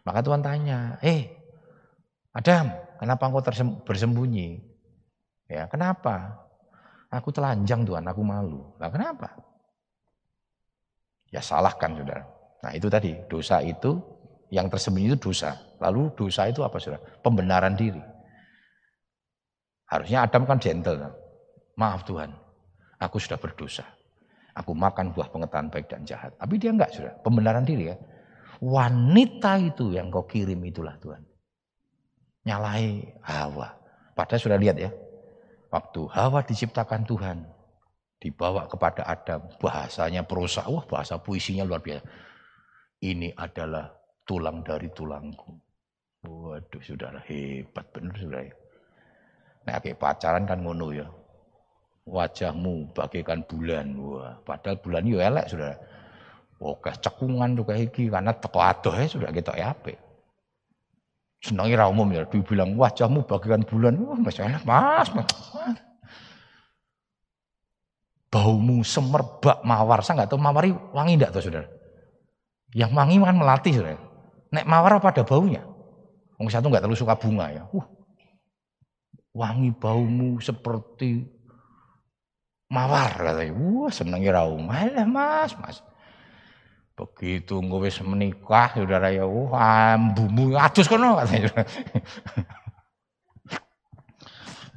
Maka 0.00 0.24
Tuhan 0.24 0.40
tanya, 0.40 0.96
eh 1.04 1.28
Adam, 2.32 2.72
kenapa 2.96 3.28
engkau 3.28 3.44
bersembunyi? 3.84 4.69
Ya, 5.50 5.66
kenapa? 5.66 6.46
Aku 7.10 7.34
telanjang 7.34 7.82
Tuhan, 7.82 8.06
aku 8.06 8.22
malu. 8.22 8.70
Nah 8.78 8.86
kenapa? 8.86 9.34
Ya 11.34 11.42
salahkan 11.42 11.98
saudara. 11.98 12.22
Nah 12.62 12.70
itu 12.70 12.86
tadi, 12.86 13.18
dosa 13.26 13.58
itu, 13.58 13.98
yang 14.54 14.70
tersembunyi 14.70 15.10
itu 15.10 15.18
dosa. 15.18 15.58
Lalu 15.82 16.14
dosa 16.14 16.46
itu 16.46 16.62
apa 16.62 16.78
saudara? 16.78 17.02
Pembenaran 17.18 17.74
diri. 17.74 17.98
Harusnya 19.90 20.22
Adam 20.22 20.46
kan 20.46 20.62
gentle. 20.62 21.10
Maaf 21.74 22.06
Tuhan, 22.06 22.30
aku 23.02 23.18
sudah 23.18 23.42
berdosa. 23.42 23.82
Aku 24.54 24.70
makan 24.70 25.10
buah 25.10 25.34
pengetahuan 25.34 25.66
baik 25.66 25.90
dan 25.90 26.06
jahat. 26.06 26.30
Tapi 26.38 26.62
dia 26.62 26.70
enggak 26.70 26.94
saudara, 26.94 27.18
pembenaran 27.26 27.66
diri 27.66 27.90
ya. 27.90 27.98
Wanita 28.62 29.58
itu 29.58 29.98
yang 29.98 30.14
kau 30.14 30.30
kirim 30.30 30.62
itulah 30.62 30.94
Tuhan. 31.02 31.26
Nyalai 32.46 33.18
Hawa. 33.26 33.74
Padahal 34.14 34.42
sudah 34.42 34.58
lihat 34.60 34.76
ya, 34.78 34.92
Waktu 35.70 36.02
Hawa 36.10 36.42
diciptakan 36.42 37.06
Tuhan, 37.06 37.38
dibawa 38.18 38.66
kepada 38.66 39.06
Adam, 39.06 39.46
bahasanya 39.62 40.26
prosa, 40.26 40.66
wah 40.66 40.82
bahasa 40.82 41.16
puisinya 41.22 41.62
luar 41.62 41.78
biasa. 41.78 42.02
Ini 43.00 43.32
adalah 43.38 43.88
tulang 44.26 44.66
dari 44.66 44.90
tulangku. 44.90 45.54
Waduh, 46.20 46.82
saudara 46.84 47.22
hebat 47.24 47.86
benar 47.96 48.12
saudara. 48.18 48.52
Nah, 49.64 49.78
kayak 49.80 49.96
pacaran 49.96 50.44
kan 50.44 50.60
ngono 50.60 50.92
ya. 50.92 51.08
Wajahmu 52.04 52.92
bagaikan 52.92 53.40
bulan. 53.46 53.94
Wah, 53.96 54.36
padahal 54.44 54.76
bulan 54.84 55.06
itu 55.08 55.16
elek 55.22 55.46
saudara. 55.48 55.76
Oke, 56.60 56.92
cekungan 57.00 57.56
juga 57.56 57.72
iki 57.72 58.12
karena 58.12 58.36
teko 58.36 58.60
adoh 58.60 58.92
ya 58.92 59.08
sudah 59.08 59.32
kita 59.32 59.56
ya 59.56 59.72
apa. 59.72 59.96
Senangi 61.40 61.72
ra 61.72 61.88
umum 61.88 62.04
ya, 62.12 62.28
dibilang 62.28 62.76
wajahmu 62.76 63.24
bagaikan 63.24 63.64
bulan. 63.64 63.96
Wah, 63.96 64.20
mas 64.20 64.36
enak, 64.36 64.60
mas, 64.68 65.08
mas. 65.16 65.28
Baumu 68.28 68.84
semerbak 68.84 69.64
mawar. 69.64 70.04
Saya 70.04 70.22
nggak 70.22 70.30
tahu 70.30 70.40
mawar 70.40 70.68
wangi 70.92 71.16
enggak 71.16 71.32
tuh 71.32 71.42
saudara? 71.42 71.66
Yang 72.76 72.92
wangi 72.92 73.16
kan 73.24 73.36
melatih 73.40 73.72
saudara. 73.72 73.98
Nek 74.52 74.68
mawar 74.68 75.00
apa 75.00 75.08
ada 75.16 75.24
baunya? 75.24 75.64
Wong 76.36 76.46
satu 76.52 76.68
nggak 76.68 76.84
terlalu 76.84 77.00
suka 77.00 77.16
bunga 77.16 77.46
ya. 77.50 77.64
Uh, 77.72 77.88
wangi 79.32 79.72
baumu 79.72 80.38
seperti 80.44 81.24
mawar 82.68 83.16
katanya. 83.16 83.56
Wah 83.56 83.90
senangi 83.90 84.28
raum. 84.28 84.68
Alah 84.68 85.08
mas, 85.08 85.56
mas. 85.56 85.80
Begitu 86.98 87.64
wis 87.80 87.96
menikah 88.04 88.76
saudara 88.76 89.08
ya, 89.08 89.24
wah 89.24 89.96
ambumu 89.96 90.52
adus 90.58 90.84
kono 90.84 91.16
katanya. 91.16 91.64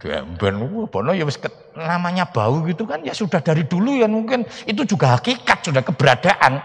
Gemben, 0.03 0.59
bono 0.91 1.15
ya 1.15 1.23
wis 1.23 1.39
namanya 1.79 2.27
bau 2.27 2.59
gitu 2.67 2.83
kan 2.83 2.99
ya 3.07 3.15
sudah 3.15 3.39
dari 3.39 3.63
dulu 3.63 3.95
ya 3.95 4.03
mungkin 4.03 4.43
itu 4.67 4.83
juga 4.83 5.15
hakikat 5.15 5.63
sudah 5.63 5.79
keberadaan. 5.79 6.59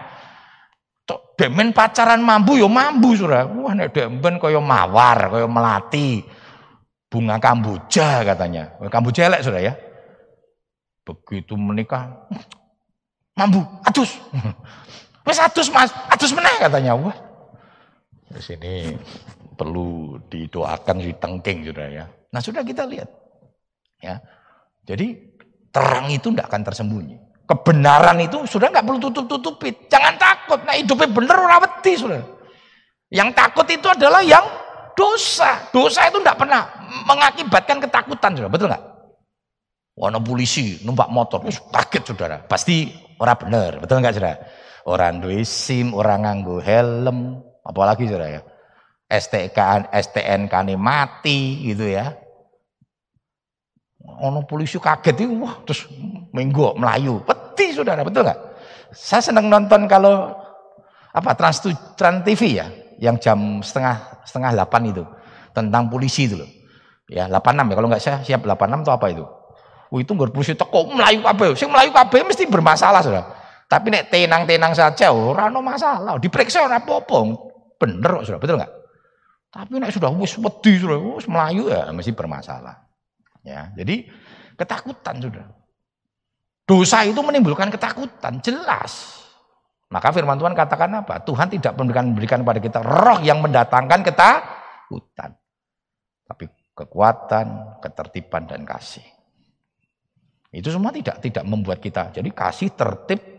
Tok 1.07 1.39
demen 1.39 1.71
pacaran 1.71 2.19
mambu 2.19 2.59
ya 2.59 2.67
mambu 2.67 3.15
sudah. 3.15 3.47
Wah 3.47 3.71
nek 3.71 3.95
demben 3.95 4.43
kaya 4.43 4.59
mawar, 4.59 5.31
kaya 5.31 5.47
melati. 5.47 6.19
Bunga 7.07 7.39
kamboja 7.39 8.27
katanya. 8.27 8.75
Kamboja 8.91 9.31
elek 9.31 9.41
sudah 9.47 9.61
ya. 9.63 9.73
Begitu 11.07 11.55
menikah 11.55 12.27
mambu 13.39 13.63
adus. 13.87 14.19
Wes 15.27 15.39
atus 15.39 15.67
mas, 15.69 15.91
atus 16.09 16.31
meneh 16.31 16.55
katanya. 16.59 16.95
Wah, 16.95 17.15
di 18.29 18.41
sini 18.41 18.95
perlu 19.57 20.17
didoakan 20.31 21.03
si 21.03 21.11
tengking 21.19 21.67
sudah 21.67 21.87
ya. 21.91 22.05
Nah 22.31 22.39
sudah 22.39 22.61
kita 22.63 22.85
lihat, 22.87 23.09
ya. 23.99 24.21
Jadi 24.87 25.17
terang 25.69 26.09
itu 26.09 26.31
tidak 26.33 26.49
akan 26.49 26.61
tersembunyi. 26.65 27.17
Kebenaran 27.49 28.21
itu 28.21 28.45
sudah 28.45 28.69
nggak 28.69 28.85
perlu 28.85 28.99
tutup-tutupi. 29.09 29.89
Jangan 29.89 30.15
takut. 30.21 30.61
Nah 30.65 30.77
hidupnya 30.77 31.09
bener 31.09 31.37
orang 31.37 31.65
wedi 31.65 31.93
sudah. 31.97 32.21
Yang 33.09 33.29
takut 33.33 33.65
itu 33.65 33.89
adalah 33.89 34.21
yang 34.21 34.45
dosa. 34.93 35.57
Dosa 35.73 36.05
itu 36.09 36.21
tidak 36.21 36.37
pernah 36.37 36.69
mengakibatkan 37.09 37.81
ketakutan 37.81 38.37
sudah. 38.37 38.49
Betul 38.53 38.69
nggak? 38.69 38.83
Warna 39.99 40.21
polisi 40.23 40.79
numpak 40.85 41.11
motor, 41.11 41.43
kaget 41.49 42.03
saudara. 42.07 42.37
Pasti 42.39 42.87
orang 43.19 43.35
benar, 43.35 43.71
betul 43.83 43.99
nggak 43.99 44.15
saudara? 44.15 44.39
Orang 44.85 45.19
duwe 45.19 45.43
SIM, 45.43 45.91
orang 45.91 46.23
nganggo 46.23 46.63
helm, 46.63 47.43
apalagi 47.65 48.07
saudara 48.07 48.39
ya. 48.39 48.41
STK, 49.09 49.89
STNK 49.89 50.53
ini 50.69 50.75
mati 50.77 51.65
gitu 51.65 51.89
ya. 51.89 52.13
Ono 54.21 54.45
polisi 54.45 54.77
kaget 54.77 55.25
itu, 55.25 55.33
wah 55.41 55.59
terus 55.65 55.89
minggu 56.29 56.77
melayu. 56.77 57.19
Peti 57.25 57.73
saudara, 57.73 58.05
betul 58.05 58.23
nggak? 58.23 58.39
Saya 58.93 59.21
senang 59.21 59.49
nonton 59.49 59.89
kalau 59.89 60.33
apa 61.09 61.33
Trans, 61.33 61.65
Trans 61.97 62.21
TV 62.21 62.61
ya, 62.61 62.69
yang 63.01 63.17
jam 63.17 63.65
setengah 63.65 64.21
setengah 64.27 64.53
delapan 64.53 64.81
itu 64.93 65.03
tentang 65.55 65.89
polisi 65.89 66.29
itu 66.29 66.37
loh. 66.37 66.49
Ya 67.09 67.25
86 67.25 67.73
ya 67.73 67.73
kalau 67.73 67.87
nggak 67.89 68.03
saya 68.03 68.17
siap 68.21 68.45
86 68.45 68.85
itu 68.85 68.91
apa 68.93 69.05
itu? 69.09 69.25
Oh, 69.89 69.97
itu 69.97 70.11
nggak 70.13 70.29
polisi 70.29 70.53
teko 70.53 70.85
melayu 70.93 71.25
kabeh. 71.25 71.57
Sing 71.57 71.73
melayu 71.73 71.89
kabeh 71.89 72.21
mesti 72.21 72.45
bermasalah 72.45 73.01
saudara. 73.01 73.38
Tapi 73.69 73.93
nek 73.93 74.09
tenang-tenang 74.09 74.73
saja 74.73 75.13
ora 75.13 75.45
no 75.45 75.61
masalah. 75.61 76.17
Diperiksa 76.17 76.65
ora 76.65 76.81
apa-apa. 76.81 77.17
Bener 77.77 78.09
kok 78.09 78.25
sudah, 78.25 78.39
betul 78.41 78.57
enggak? 78.57 78.73
Tapi 79.53 79.73
nek 79.77 79.93
sudah 79.93 80.09
wis 80.17 80.33
wedi 80.41 80.73
sudah 80.81 80.97
wis 80.97 81.29
melayu 81.29 81.69
ya 81.69 81.93
mesti 81.93 82.09
bermasalah. 82.17 82.81
Ya, 83.45 83.69
jadi 83.77 84.09
ketakutan 84.57 85.21
sudah. 85.21 85.45
Dosa 86.65 87.01
itu 87.05 87.21
menimbulkan 87.21 87.69
ketakutan, 87.69 88.41
jelas. 88.41 89.21
Maka 89.89 90.13
firman 90.13 90.37
Tuhan 90.37 90.53
katakan 90.53 91.01
apa? 91.01 91.17
Tuhan 91.25 91.49
tidak 91.49 91.73
memberikan 91.73 92.13
memberikan 92.13 92.39
kepada 92.45 92.59
kita 92.61 92.79
roh 92.85 93.17
yang 93.25 93.41
mendatangkan 93.41 94.05
ketakutan. 94.05 95.33
Tapi 96.29 96.45
kekuatan, 96.77 97.45
ketertiban 97.81 98.45
dan 98.45 98.61
kasih. 98.65 99.05
Itu 100.53 100.69
semua 100.69 100.93
tidak 100.93 101.21
tidak 101.25 101.41
membuat 101.45 101.81
kita. 101.81 102.13
Jadi 102.13 102.29
kasih 102.29 102.69
tertib 102.77 103.38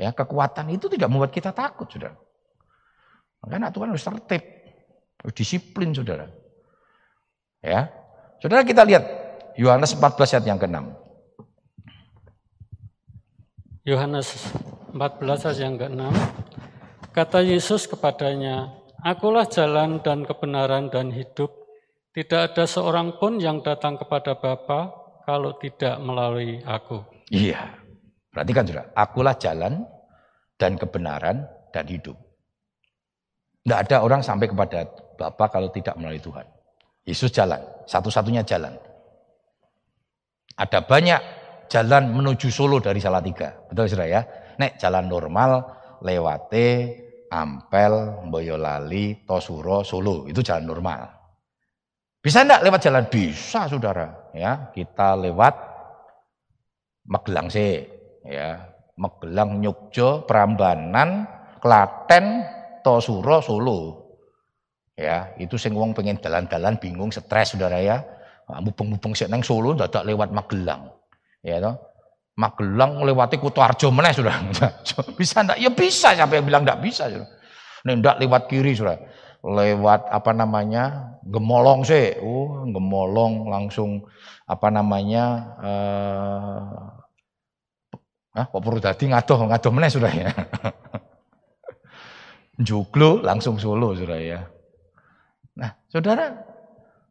Ya, 0.00 0.16
kekuatan 0.16 0.72
itu 0.72 0.88
tidak 0.88 1.12
membuat 1.12 1.28
kita 1.28 1.52
takut, 1.52 1.84
Saudara. 1.92 2.16
Makanya 3.44 3.68
Tuhan 3.68 3.92
harus 3.92 4.00
tertib, 4.00 4.42
harus 5.20 5.34
disiplin, 5.36 5.92
Saudara. 5.92 6.24
Ya. 7.60 7.92
Saudara 8.40 8.64
kita 8.64 8.80
lihat 8.88 9.04
Yohanes 9.60 9.92
14 9.92 10.40
ayat 10.40 10.46
yang 10.48 10.56
ke-6. 10.56 10.80
Yohanes 13.84 14.28
14 14.96 14.96
ayat 15.52 15.60
yang 15.60 15.76
ke-6. 15.76 16.02
Kata 17.12 17.44
Yesus 17.44 17.84
kepadanya, 17.84 18.72
Akulah 19.04 19.48
jalan 19.48 20.00
dan 20.00 20.28
kebenaran 20.28 20.92
dan 20.92 21.12
hidup. 21.12 21.52
Tidak 22.12 22.52
ada 22.52 22.64
seorang 22.64 23.16
pun 23.20 23.36
yang 23.36 23.60
datang 23.60 24.00
kepada 24.00 24.36
Bapa 24.36 24.92
kalau 25.28 25.56
tidak 25.60 25.96
melalui 26.00 26.60
aku. 26.64 27.00
Iya. 27.32 27.79
Perhatikan 28.30 28.62
sudah, 28.62 28.84
akulah 28.94 29.34
jalan 29.34 29.82
dan 30.54 30.78
kebenaran 30.78 31.50
dan 31.74 31.84
hidup. 31.90 32.14
Tidak 33.66 33.78
ada 33.86 33.96
orang 34.06 34.22
sampai 34.22 34.46
kepada 34.46 34.86
Bapa 35.18 35.50
kalau 35.50 35.68
tidak 35.74 35.98
melalui 35.98 36.22
Tuhan. 36.22 36.46
Yesus 37.04 37.34
jalan, 37.34 37.58
satu-satunya 37.90 38.46
jalan. 38.46 38.72
Ada 40.54 40.86
banyak 40.86 41.20
jalan 41.66 42.14
menuju 42.14 42.48
Solo 42.48 42.78
dari 42.78 43.02
Salatiga. 43.02 43.50
Betul 43.66 43.90
sudah 43.90 44.06
ya? 44.06 44.22
Nek 44.56 44.78
jalan 44.78 45.10
normal 45.10 45.50
lewate 46.04 46.68
Ampel, 47.30 48.26
Boyolali, 48.26 49.22
Tosuro, 49.26 49.82
Solo. 49.86 50.26
Itu 50.26 50.42
jalan 50.42 50.66
normal. 50.66 51.00
Bisa 52.20 52.44
enggak 52.44 52.62
lewat 52.62 52.80
jalan? 52.84 53.04
Bisa 53.08 53.70
saudara. 53.70 54.30
Ya, 54.34 54.70
kita 54.70 55.16
lewat 55.18 55.70
Magelang 57.10 57.48
sih 57.50 57.99
ya 58.24 58.70
Magelang, 59.00 59.64
Nyogja, 59.64 60.28
Prambanan, 60.28 61.24
Klaten, 61.56 62.44
Tosuro, 62.84 63.40
Solo. 63.40 63.80
Ya, 64.92 65.32
itu 65.40 65.56
sing 65.56 65.72
wong 65.72 65.96
pengen 65.96 66.20
jalan-jalan 66.20 66.76
bingung, 66.76 67.08
stres 67.08 67.56
Saudara 67.56 67.80
ya. 67.80 68.04
Mubeng-mubeng 68.60 69.16
sik 69.16 69.32
nang 69.32 69.40
Solo 69.40 69.72
dadak 69.72 70.04
lewat 70.04 70.36
Magelang. 70.36 70.92
Ya 71.40 71.62
toh. 71.64 71.80
Magelang 72.36 73.00
lewati 73.00 73.40
Kutoarjo 73.40 73.88
meneh 73.88 74.12
sudah. 74.12 74.36
bisa 75.18 75.40
ndak? 75.44 75.56
Ya 75.56 75.72
bisa, 75.72 76.12
siapa 76.12 76.36
yang 76.36 76.44
bilang 76.44 76.62
ndak 76.68 76.84
bisa. 76.84 77.08
Sudah. 77.08 77.28
Nek 77.88 77.94
ndak 78.04 78.16
lewat 78.20 78.42
kiri 78.52 78.76
sudah. 78.76 79.00
Lewat 79.40 80.12
apa 80.12 80.36
namanya? 80.36 81.16
Gemolong 81.24 81.88
sih. 81.88 82.20
Oh, 82.20 82.68
Gemolong 82.68 83.48
langsung 83.48 84.04
apa 84.44 84.68
namanya? 84.68 85.24
Uh, 85.62 86.99
Hah, 88.30 88.46
kok 88.46 88.62
perlu 88.62 88.78
dadi 88.78 89.10
ngadoh, 89.10 89.50
ngadoh 89.50 89.72
meneh 89.74 89.90
sudah 89.90 90.12
ya. 90.14 90.30
Joglo 92.66 93.24
langsung 93.24 93.58
Solo 93.58 93.96
sudah 93.96 94.20
ya. 94.20 94.40
Nah, 95.58 95.70
saudara, 95.90 96.30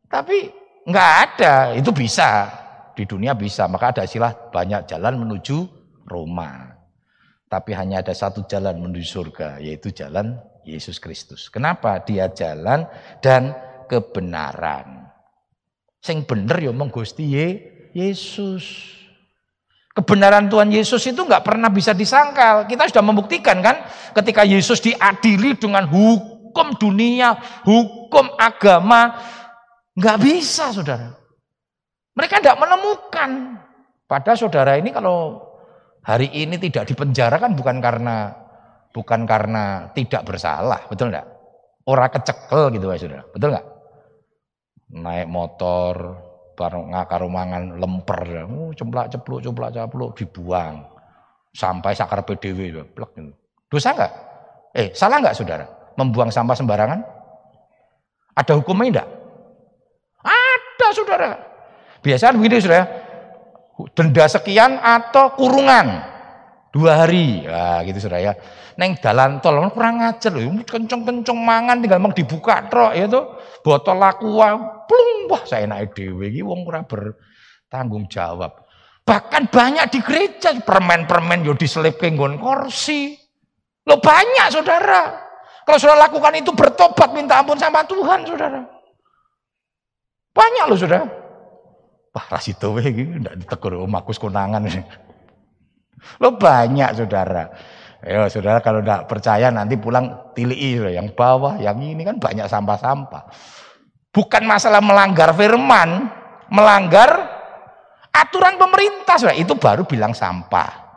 tapi 0.07 0.47
nggak 0.87 1.11
ada, 1.25 1.75
itu 1.75 1.91
bisa. 1.91 2.47
Di 2.95 3.03
dunia 3.03 3.35
bisa, 3.35 3.67
maka 3.67 3.95
ada 3.95 4.03
istilah 4.03 4.51
banyak 4.51 4.87
jalan 4.87 5.23
menuju 5.23 5.57
Roma. 6.07 6.75
Tapi 7.49 7.71
hanya 7.73 8.03
ada 8.03 8.13
satu 8.13 8.45
jalan 8.45 8.79
menuju 8.79 9.03
surga, 9.03 9.49
yaitu 9.59 9.91
jalan 9.91 10.37
Yesus 10.63 11.01
Kristus. 11.01 11.49
Kenapa? 11.49 11.97
Dia 12.03 12.29
jalan 12.29 12.85
dan 13.23 13.55
kebenaran. 13.89 15.09
Sing 15.99 16.23
bener 16.23 16.61
ya 16.61 16.71
mong 16.71 16.93
Gusti 16.93 17.25
Yesus. 17.91 18.98
Kebenaran 19.99 20.47
Tuhan 20.47 20.71
Yesus 20.71 21.03
itu 21.11 21.27
nggak 21.27 21.43
pernah 21.43 21.67
bisa 21.67 21.91
disangkal. 21.91 22.63
Kita 22.71 22.87
sudah 22.87 23.03
membuktikan 23.03 23.59
kan 23.59 23.83
ketika 24.15 24.47
Yesus 24.47 24.79
diadili 24.79 25.59
dengan 25.59 25.83
hukum 25.91 26.79
dunia, 26.79 27.35
hukum 27.67 28.31
agama, 28.39 29.19
nggak 29.99 30.17
bisa 30.23 30.71
saudara. 30.71 31.11
Mereka 32.15 32.39
tidak 32.39 32.63
menemukan. 32.63 33.59
Pada 34.07 34.39
saudara 34.39 34.79
ini 34.79 34.95
kalau 34.95 35.43
hari 35.99 36.31
ini 36.31 36.55
tidak 36.55 36.87
dipenjara 36.87 37.35
kan 37.35 37.51
bukan 37.51 37.83
karena 37.83 38.31
bukan 38.95 39.27
karena 39.27 39.91
tidak 39.91 40.23
bersalah, 40.23 40.87
betul 40.87 41.11
nggak? 41.11 41.27
Orang 41.83 42.07
kecekel 42.15 42.71
gitu 42.71 42.87
saudara, 42.87 43.27
betul 43.35 43.51
nggak? 43.51 43.67
Naik 44.95 45.27
motor, 45.27 45.95
bareng 46.59 46.91
ngakar 46.91 47.23
mangan 47.31 47.79
lemper, 47.79 48.19
oh, 48.51 48.75
cemplak 48.75 49.07
cepluk, 49.07 49.39
cemplak 49.39 49.71
cepluk 49.71 50.11
dibuang 50.19 50.83
sampai 51.55 51.95
sakar 51.95 52.27
PDW 52.27 52.83
plek 52.91 53.15
gitu. 53.15 53.31
Dosa 53.71 53.95
enggak? 53.95 54.11
Eh, 54.75 54.91
salah 54.91 55.23
enggak 55.23 55.39
saudara? 55.39 55.65
Membuang 55.95 56.27
sampah 56.27 56.59
sembarangan? 56.59 56.99
Ada 58.35 58.59
hukumnya 58.59 58.91
enggak? 58.91 59.09
Ada 60.19 60.87
saudara. 60.91 61.31
Biasanya 62.03 62.35
begini 62.35 62.59
saudara, 62.59 62.85
denda 63.95 64.25
sekian 64.27 64.75
atau 64.83 65.31
kurungan 65.39 65.87
dua 66.75 67.07
hari, 67.07 67.47
ya 67.47 67.79
gitu 67.87 68.03
saudara 68.03 68.31
ya. 68.31 68.33
Neng 68.79 68.95
dalan 68.99 69.43
tol 69.43 69.59
kurang 69.75 69.99
ngajar 69.99 70.31
loh, 70.31 70.63
kenceng-kenceng 70.63 71.35
mangan 71.35 71.83
tinggal 71.83 71.99
mau 71.99 72.15
dibuka 72.15 72.63
trok 72.71 72.95
ya 72.95 73.11
tuh, 73.11 73.35
botol 73.59 73.99
aqua, 73.99 74.55
wah 75.29 75.45
saya 75.45 75.69
naik 75.69 75.93
dewe 75.93 76.33
iki 76.33 76.41
wong 76.41 76.65
ora 76.65 76.81
bertanggung 76.81 78.09
jawab. 78.09 78.65
Bahkan 79.05 79.49
banyak 79.49 79.85
di 79.93 79.99
gereja 80.01 80.53
permen-permen 80.57 81.45
yo 81.45 81.53
diselipke 81.53 82.09
nggon 82.09 82.41
kursi. 82.41 83.17
Lo 83.85 83.97
banyak 83.97 84.53
saudara. 84.53 85.29
Kalau 85.65 85.77
saudara 85.77 86.09
lakukan 86.09 86.33
itu 86.37 86.53
bertobat 86.53 87.13
minta 87.13 87.41
ampun 87.41 87.57
sama 87.57 87.85
Tuhan 87.85 88.25
saudara. 88.25 88.61
Banyak 90.33 90.65
loh 90.69 90.77
saudara. 90.77 91.05
Wah 92.09 92.25
rasito 92.29 92.73
iki 92.81 93.21
ndak 93.21 93.45
ditegur 93.45 93.77
omakus 93.81 94.21
konangan. 94.21 94.65
Lo 96.21 96.37
banyak 96.37 96.89
saudara. 96.97 97.49
Ya 97.99 98.31
saudara 98.31 98.63
kalau 98.63 98.79
tidak 98.79 99.11
percaya 99.11 99.51
nanti 99.51 99.75
pulang 99.75 100.31
tilii 100.31 100.95
yang 100.95 101.11
bawah, 101.11 101.59
yang 101.59 101.75
ini 101.83 102.07
kan 102.07 102.15
banyak 102.15 102.47
sampah-sampah. 102.47 103.27
Bukan 104.09 104.41
masalah 104.41 104.81
melanggar 104.81 105.29
firman, 105.37 106.09
melanggar 106.49 107.09
aturan 108.09 108.57
pemerintah. 108.57 109.21
Saudara. 109.21 109.37
Itu 109.37 109.53
baru 109.53 109.85
bilang 109.85 110.17
sampah. 110.17 110.89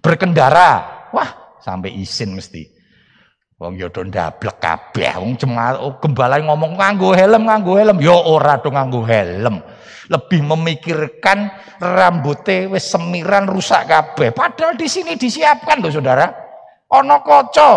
Berkendara, 0.00 0.70
wah 1.12 1.60
sampai 1.60 1.92
izin 1.96 2.36
mesti. 2.36 2.74
Wong 3.60 3.78
yo 3.78 3.88
do 3.92 4.02
ndablek 4.02 4.58
kabeh. 4.60 5.14
Wong 5.20 5.36
cemar 5.38 5.78
oh, 5.78 5.96
gembala 6.00 6.40
ngomong 6.40 6.74
nganggo 6.80 7.12
helm, 7.12 7.46
nganggo 7.46 7.78
helm. 7.78 7.96
Yo 8.00 8.16
ora 8.16 8.58
do 8.58 8.72
nganggo 8.72 9.04
helm. 9.06 9.60
Lebih 10.04 10.44
memikirkan 10.44 11.48
rambutnya 11.80 12.68
wis 12.68 12.84
semiran 12.88 13.48
rusak 13.48 13.88
kabeh. 13.88 14.36
Padahal 14.36 14.76
di 14.76 14.84
sini 14.84 15.16
disiapkan 15.16 15.80
loh 15.80 15.88
Saudara 15.88 16.28
ono 16.90 17.16
koco. 17.24 17.72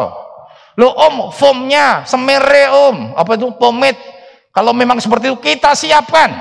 Lo 0.77 0.93
om, 0.93 1.33
foamnya, 1.33 2.05
semere 2.05 2.69
om, 2.69 3.17
apa 3.17 3.33
itu 3.33 3.49
pomade. 3.57 3.97
Kalau 4.57 4.73
memang 4.73 4.97
seperti 4.97 5.29
itu 5.29 5.37
kita 5.37 5.77
siapkan. 5.77 6.33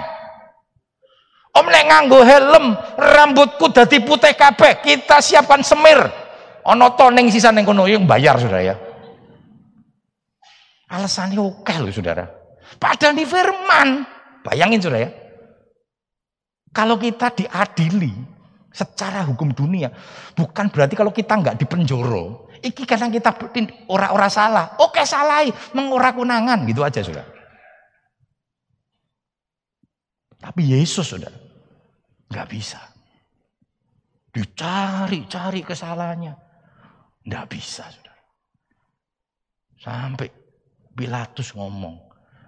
Om 1.52 1.68
nek 1.68 1.84
nganggo 1.84 2.24
helm, 2.24 2.72
rambutku 2.96 3.68
dadi 3.68 4.00
putih 4.00 4.32
kabeh, 4.32 4.80
kita 4.80 5.20
siapkan 5.20 5.60
semir. 5.60 6.00
Ono 6.64 6.96
to 6.96 7.12
ning 7.12 7.28
sisa 7.28 7.52
ning 7.52 7.68
kono 7.68 7.84
yang 7.84 8.08
bayar 8.08 8.40
Saudara 8.40 8.64
ya. 8.64 8.76
Alasannya 10.88 11.44
oke 11.44 11.76
loh 11.76 11.92
Saudara. 11.92 12.24
Padahal 12.80 13.12
di 13.12 13.28
firman. 13.28 14.08
Bayangin 14.40 14.80
Saudara 14.80 15.04
ya. 15.04 15.10
Kalau 16.72 16.96
kita 16.96 17.36
diadili 17.36 18.16
secara 18.72 19.28
hukum 19.28 19.52
dunia, 19.52 19.92
bukan 20.32 20.72
berarti 20.72 20.96
kalau 20.96 21.12
kita 21.12 21.36
nggak 21.36 21.60
dipenjoro, 21.60 22.48
Iki 22.64 22.88
kadang 22.88 23.12
kita 23.12 23.36
ora-ora 23.92 24.32
salah. 24.32 24.80
Oke 24.80 25.04
salah, 25.04 25.44
mengora 25.76 26.16
kunangan 26.16 26.64
gitu 26.64 26.80
aja 26.80 27.04
sudah. 27.04 27.35
Tapi 30.46 30.62
Yesus 30.62 31.10
sudah 31.10 31.34
nggak 32.30 32.46
bisa. 32.46 32.78
Dicari-cari 34.30 35.66
kesalahannya. 35.66 36.34
Nggak 37.26 37.46
bisa 37.50 37.90
sudah. 37.90 38.14
Sampai 39.82 40.30
Pilatus 40.94 41.50
ngomong, 41.52 41.98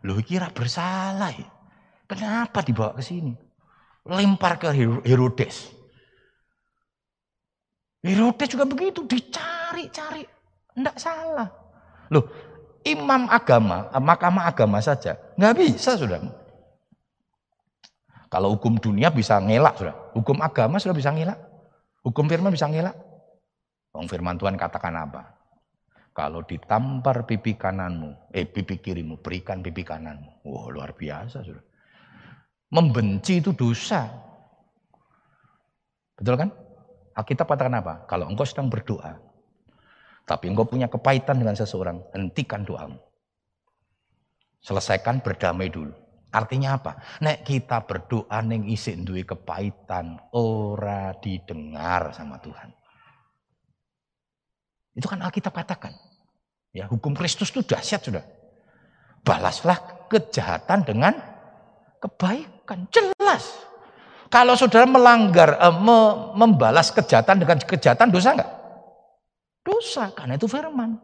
lu 0.06 0.22
kira 0.22 0.46
bersalah 0.54 1.34
ya? 1.34 1.50
Kenapa 2.06 2.62
dibawa 2.62 2.94
ke 2.94 3.02
sini? 3.02 3.34
Lempar 4.06 4.62
ke 4.62 4.70
Herodes. 5.04 5.74
Herodes 8.00 8.48
juga 8.48 8.64
begitu, 8.64 9.04
dicari-cari. 9.04 10.22
Tidak 10.72 10.96
salah. 10.96 11.50
Loh, 12.14 12.24
imam 12.86 13.26
agama, 13.26 13.90
mahkamah 13.90 14.48
agama 14.48 14.78
saja, 14.78 15.18
nggak 15.34 15.54
bisa 15.58 15.98
sudah. 15.98 16.22
Kalau 18.28 18.52
hukum 18.52 18.76
dunia 18.76 19.08
bisa 19.08 19.40
ngelak 19.40 19.80
sudah, 19.80 19.96
hukum 20.12 20.44
agama 20.44 20.76
sudah 20.76 20.92
bisa 20.92 21.08
ngelak, 21.08 21.40
hukum 22.04 22.28
firman 22.28 22.52
bisa 22.52 22.68
ngelak. 22.68 22.92
Wong 23.96 24.04
firman 24.04 24.36
Tuhan 24.36 24.60
katakan 24.60 24.92
apa? 24.94 25.32
Kalau 26.12 26.44
ditampar 26.44 27.24
pipi 27.24 27.56
kananmu, 27.56 28.34
eh 28.34 28.44
pipi 28.44 28.82
kirimu, 28.82 29.24
berikan 29.24 29.64
pipi 29.64 29.80
kananmu. 29.80 30.44
Wah 30.44 30.66
wow, 30.66 30.74
luar 30.74 30.90
biasa 30.92 31.40
sudah. 31.40 31.64
Membenci 32.68 33.40
itu 33.40 33.56
dosa. 33.56 34.04
Betul 36.18 36.36
kan? 36.36 36.50
Alkitab 37.16 37.48
katakan 37.48 37.80
apa? 37.80 37.94
Kalau 38.10 38.28
engkau 38.28 38.44
sedang 38.44 38.68
berdoa, 38.68 39.16
tapi 40.28 40.52
engkau 40.52 40.68
punya 40.68 40.92
kepahitan 40.92 41.40
dengan 41.40 41.56
seseorang, 41.56 42.04
hentikan 42.12 42.60
doamu. 42.62 43.00
Selesaikan 44.60 45.24
berdamai 45.24 45.72
dulu. 45.72 45.96
Artinya 46.28 46.76
apa? 46.76 47.00
Nek 47.24 47.40
kita 47.40 47.88
berdoa 47.88 48.44
neng 48.44 48.68
isi 48.68 48.92
duwe 49.00 49.24
kepahitan, 49.24 50.20
ora 50.36 51.16
didengar 51.16 52.12
sama 52.12 52.36
Tuhan. 52.36 52.68
Itu 54.92 55.08
kan 55.08 55.24
Alkitab 55.24 55.56
katakan. 55.56 55.96
Ya, 56.76 56.84
hukum 56.84 57.16
Kristus 57.16 57.48
itu 57.48 57.64
dahsyat 57.64 58.04
sudah. 58.04 58.24
Balaslah 59.24 60.08
kejahatan 60.12 60.84
dengan 60.84 61.16
kebaikan. 61.96 62.84
Jelas. 62.92 63.64
Kalau 64.28 64.52
saudara 64.52 64.84
melanggar, 64.84 65.56
eh, 65.56 65.74
me, 65.80 65.98
membalas 66.36 66.92
kejahatan 66.92 67.40
dengan 67.40 67.56
kejahatan, 67.64 68.12
dosa 68.12 68.36
enggak? 68.36 68.52
Dosa, 69.64 70.12
karena 70.12 70.36
itu 70.36 70.44
firman. 70.44 71.00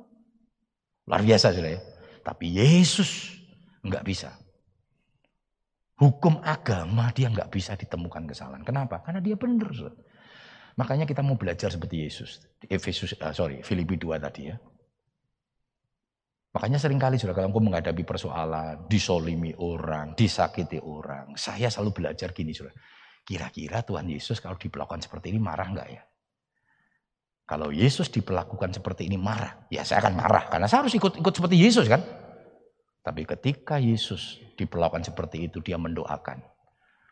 Luar 1.08 1.24
biasa 1.24 1.48
saudara 1.48 1.80
ya. 1.80 1.80
Tapi 2.20 2.60
Yesus 2.60 3.40
enggak 3.80 4.04
bisa. 4.04 4.43
Hukum 6.04 6.36
agama 6.44 7.08
dia 7.16 7.32
enggak 7.32 7.48
bisa 7.48 7.72
ditemukan 7.80 8.28
kesalahan. 8.28 8.60
Kenapa? 8.60 9.00
Karena 9.00 9.24
dia 9.24 9.40
benar. 9.40 9.72
Makanya 10.76 11.08
kita 11.08 11.24
mau 11.24 11.40
belajar 11.40 11.72
seperti 11.72 12.04
Yesus. 12.04 12.44
Efesus, 12.60 13.16
uh, 13.16 13.32
sorry, 13.32 13.64
Filipi 13.64 13.96
2 13.96 14.20
tadi 14.20 14.52
ya. 14.52 14.56
Makanya 16.52 16.76
sering 16.76 17.00
kali 17.00 17.16
sudah 17.16 17.32
kalau 17.32 17.48
engkau 17.48 17.64
menghadapi 17.64 18.04
persoalan, 18.04 18.84
disolimi 18.84 19.56
orang, 19.56 20.12
disakiti 20.12 20.76
orang. 20.76 21.40
Saya 21.40 21.72
selalu 21.72 22.04
belajar 22.04 22.36
gini 22.36 22.52
sudah. 22.52 22.76
Kira-kira 23.24 23.80
Tuhan 23.80 24.04
Yesus 24.04 24.44
kalau 24.44 24.60
diperlakukan 24.60 25.08
seperti 25.08 25.32
ini 25.32 25.40
marah 25.40 25.72
enggak 25.72 25.88
ya? 25.88 26.02
Kalau 27.48 27.72
Yesus 27.72 28.12
diperlakukan 28.12 28.76
seperti 28.76 29.08
ini 29.08 29.16
marah, 29.16 29.64
ya 29.72 29.88
saya 29.88 30.04
akan 30.04 30.20
marah 30.20 30.52
karena 30.52 30.68
saya 30.68 30.84
harus 30.84 30.92
ikut 30.92 31.16
ikut 31.16 31.32
seperti 31.32 31.56
Yesus 31.56 31.88
kan. 31.88 32.04
Tapi 33.04 33.28
ketika 33.28 33.76
Yesus 33.76 34.40
diperlakukan 34.56 35.04
seperti 35.04 35.44
itu, 35.44 35.60
dia 35.60 35.76
mendoakan. 35.76 36.40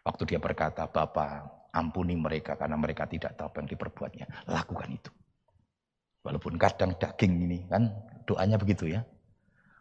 Waktu 0.02 0.22
dia 0.24 0.40
berkata, 0.40 0.88
Bapa, 0.88 1.44
ampuni 1.76 2.16
mereka 2.16 2.56
karena 2.56 2.80
mereka 2.80 3.04
tidak 3.04 3.36
tahu 3.36 3.52
apa 3.52 3.56
yang 3.60 3.68
diperbuatnya. 3.76 4.26
Lakukan 4.48 4.88
itu. 4.88 5.12
Walaupun 6.24 6.54
kadang 6.56 6.96
daging 6.96 7.34
ini 7.44 7.58
kan 7.68 7.92
doanya 8.24 8.56
begitu 8.56 8.88
ya. 8.88 9.04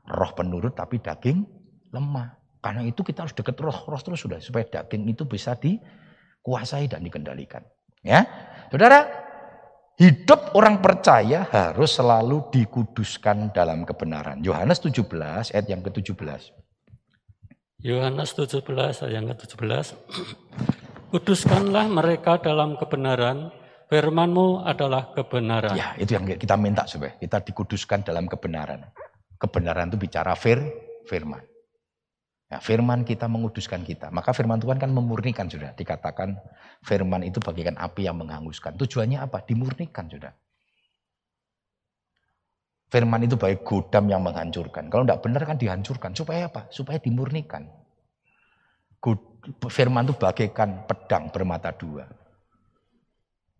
Roh 0.09 0.31
penurut 0.33 0.75
tapi 0.75 0.99
daging 0.99 1.45
lemah. 1.93 2.35
Karena 2.61 2.85
itu 2.85 3.01
kita 3.05 3.25
harus 3.25 3.33
dekat 3.33 3.57
roh, 3.61 3.73
roh 3.73 4.01
terus 4.01 4.21
sudah 4.21 4.37
supaya 4.41 4.65
daging 4.65 5.05
itu 5.09 5.25
bisa 5.25 5.55
dikuasai 5.57 6.89
dan 6.89 7.05
dikendalikan. 7.05 7.61
Ya, 8.01 8.25
saudara, 8.73 9.20
hidup 10.01 10.57
orang 10.57 10.81
percaya 10.81 11.45
harus 11.45 11.93
selalu 11.93 12.49
dikuduskan 12.49 13.53
dalam 13.53 13.85
kebenaran. 13.85 14.41
Yohanes 14.41 14.81
17 14.81 15.05
ayat 15.53 15.67
yang 15.69 15.85
ke-17. 15.85 16.41
Yohanes 17.85 18.33
17 18.33 18.65
ayat 18.65 19.13
yang 19.13 19.29
ke-17. 19.29 19.93
Kuduskanlah 21.13 21.85
mereka 21.85 22.41
dalam 22.41 22.81
kebenaran, 22.81 23.53
firmanmu 23.93 24.65
adalah 24.65 25.13
kebenaran. 25.13 25.77
Ya, 25.77 25.93
itu 26.01 26.17
yang 26.17 26.25
kita 26.25 26.57
minta 26.57 26.89
supaya 26.89 27.13
kita 27.21 27.37
dikuduskan 27.45 28.01
dalam 28.01 28.25
kebenaran. 28.25 28.89
Kebenaran 29.37 29.93
itu 29.93 30.01
bicara 30.01 30.33
fir, 30.33 30.65
firman. 31.05 31.50
Ya, 32.51 32.59
firman 32.59 33.07
kita 33.07 33.31
menguduskan 33.31 33.87
kita. 33.87 34.11
Maka 34.11 34.35
firman 34.35 34.59
Tuhan 34.59 34.75
kan 34.75 34.91
memurnikan 34.91 35.47
sudah. 35.47 35.71
Dikatakan 35.71 36.35
firman 36.83 37.23
itu 37.23 37.39
bagikan 37.39 37.79
api 37.79 38.11
yang 38.11 38.19
menghanguskan. 38.19 38.75
Tujuannya 38.75 39.23
apa? 39.23 39.39
Dimurnikan 39.47 40.11
sudah. 40.11 40.35
Firman 42.91 43.23
itu 43.23 43.39
baik 43.39 43.63
godam 43.63 44.11
yang 44.11 44.19
menghancurkan. 44.19 44.91
Kalau 44.91 45.07
tidak 45.07 45.23
benar 45.23 45.41
kan 45.47 45.55
dihancurkan. 45.55 46.11
Supaya 46.11 46.51
apa? 46.51 46.67
Supaya 46.67 46.99
dimurnikan. 46.99 47.71
Firman 49.71 50.11
itu 50.11 50.19
bagaikan 50.19 50.83
pedang 50.91 51.31
bermata 51.31 51.71
dua. 51.71 52.03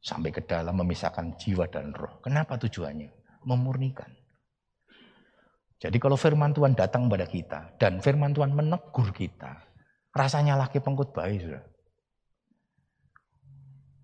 Sampai 0.04 0.36
ke 0.36 0.44
dalam 0.44 0.76
memisahkan 0.76 1.40
jiwa 1.40 1.64
dan 1.72 1.96
roh. 1.96 2.20
Kenapa 2.20 2.60
tujuannya? 2.60 3.08
Memurnikan. 3.48 4.21
Jadi 5.82 5.98
kalau 5.98 6.14
firman 6.14 6.54
Tuhan 6.54 6.78
datang 6.78 7.10
pada 7.10 7.26
kita 7.26 7.74
dan 7.82 7.98
firman 8.06 8.38
Tuhan 8.38 8.54
menegur 8.54 9.10
kita, 9.10 9.66
rasanya 10.14 10.54
laki 10.54 10.78
pengkut 10.78 11.10
baik 11.10 11.42
sudah. 11.42 11.64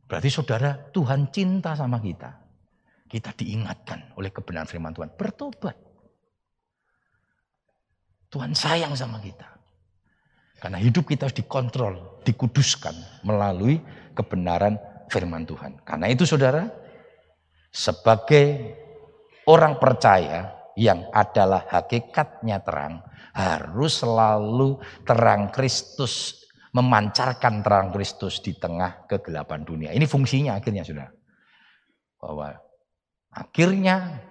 Berarti 0.10 0.30
saudara, 0.34 0.74
Tuhan 0.90 1.30
cinta 1.30 1.78
sama 1.78 2.02
kita. 2.02 2.34
Kita 3.08 3.30
diingatkan 3.38 4.18
oleh 4.18 4.34
kebenaran 4.34 4.66
firman 4.66 4.96
Tuhan. 4.96 5.14
Bertobat. 5.14 5.78
Tuhan 8.34 8.52
sayang 8.58 8.98
sama 8.98 9.22
kita. 9.22 9.48
Karena 10.58 10.82
hidup 10.82 11.06
kita 11.06 11.30
harus 11.30 11.38
dikontrol, 11.38 12.24
dikuduskan 12.26 13.22
melalui 13.22 13.78
kebenaran 14.18 14.82
firman 15.14 15.46
Tuhan. 15.46 15.78
Karena 15.86 16.10
itu 16.10 16.26
saudara, 16.26 16.66
sebagai 17.70 18.74
orang 19.46 19.78
percaya, 19.78 20.57
yang 20.78 21.10
adalah 21.10 21.66
hakikatnya 21.66 22.62
terang 22.62 23.02
harus 23.34 24.06
selalu 24.06 24.78
terang 25.02 25.50
Kristus 25.50 26.46
memancarkan 26.78 27.66
terang 27.66 27.90
Kristus 27.90 28.38
di 28.46 28.54
tengah 28.54 29.10
kegelapan 29.10 29.66
dunia. 29.66 29.90
Ini 29.90 30.06
fungsinya 30.06 30.54
akhirnya 30.62 30.86
sudah. 30.86 31.10
Bahwa 32.22 32.54
akhirnya 33.34 34.22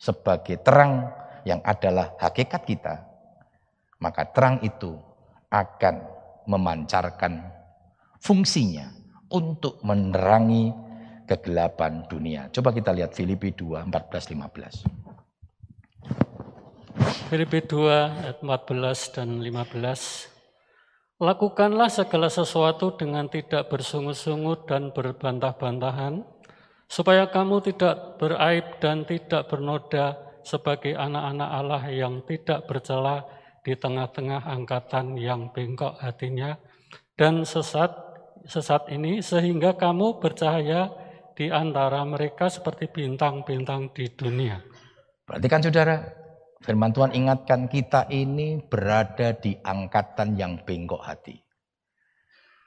sebagai 0.00 0.64
terang 0.64 1.12
yang 1.44 1.60
adalah 1.60 2.16
hakikat 2.16 2.64
kita, 2.64 3.04
maka 4.00 4.24
terang 4.32 4.64
itu 4.64 4.96
akan 5.52 6.00
memancarkan 6.48 7.44
fungsinya 8.24 8.88
untuk 9.28 9.84
menerangi 9.84 10.72
kegelapan 11.28 12.04
dunia. 12.08 12.48
Coba 12.48 12.72
kita 12.72 12.96
lihat 12.96 13.12
Filipi 13.12 13.52
2, 13.52 13.88
14, 13.88 14.32
15. 14.32 15.03
Filipi 17.30 17.62
2 17.62 18.26
ayat 18.26 18.38
14 18.42 19.14
dan 19.14 19.28
15. 19.38 21.22
Lakukanlah 21.22 21.86
segala 21.86 22.26
sesuatu 22.26 22.98
dengan 22.98 23.30
tidak 23.30 23.70
bersungut-sungut 23.70 24.66
dan 24.66 24.90
berbantah-bantahan, 24.90 26.26
supaya 26.90 27.30
kamu 27.30 27.62
tidak 27.70 28.18
beraib 28.18 28.82
dan 28.82 29.06
tidak 29.06 29.46
bernoda 29.46 30.18
sebagai 30.42 30.98
anak-anak 30.98 31.50
Allah 31.54 31.82
yang 31.88 32.26
tidak 32.26 32.66
bercela 32.66 33.22
di 33.62 33.78
tengah-tengah 33.78 34.44
angkatan 34.44 35.16
yang 35.16 35.54
bengkok 35.54 35.96
hatinya 36.02 36.58
dan 37.16 37.46
sesat 37.46 37.94
sesat 38.44 38.92
ini 38.92 39.24
sehingga 39.24 39.72
kamu 39.78 40.20
bercahaya 40.20 40.92
di 41.32 41.48
antara 41.48 42.04
mereka 42.04 42.52
seperti 42.52 42.92
bintang-bintang 42.92 43.90
di 43.96 44.06
dunia. 44.12 44.60
Berarti 45.24 45.46
kan 45.48 45.64
saudara, 45.64 45.96
Firman 46.64 46.96
Tuhan 46.96 47.12
ingatkan 47.12 47.68
kita 47.68 48.08
ini 48.08 48.56
berada 48.56 49.36
di 49.36 49.52
angkatan 49.60 50.32
yang 50.40 50.64
bengkok 50.64 51.04
hati. 51.04 51.36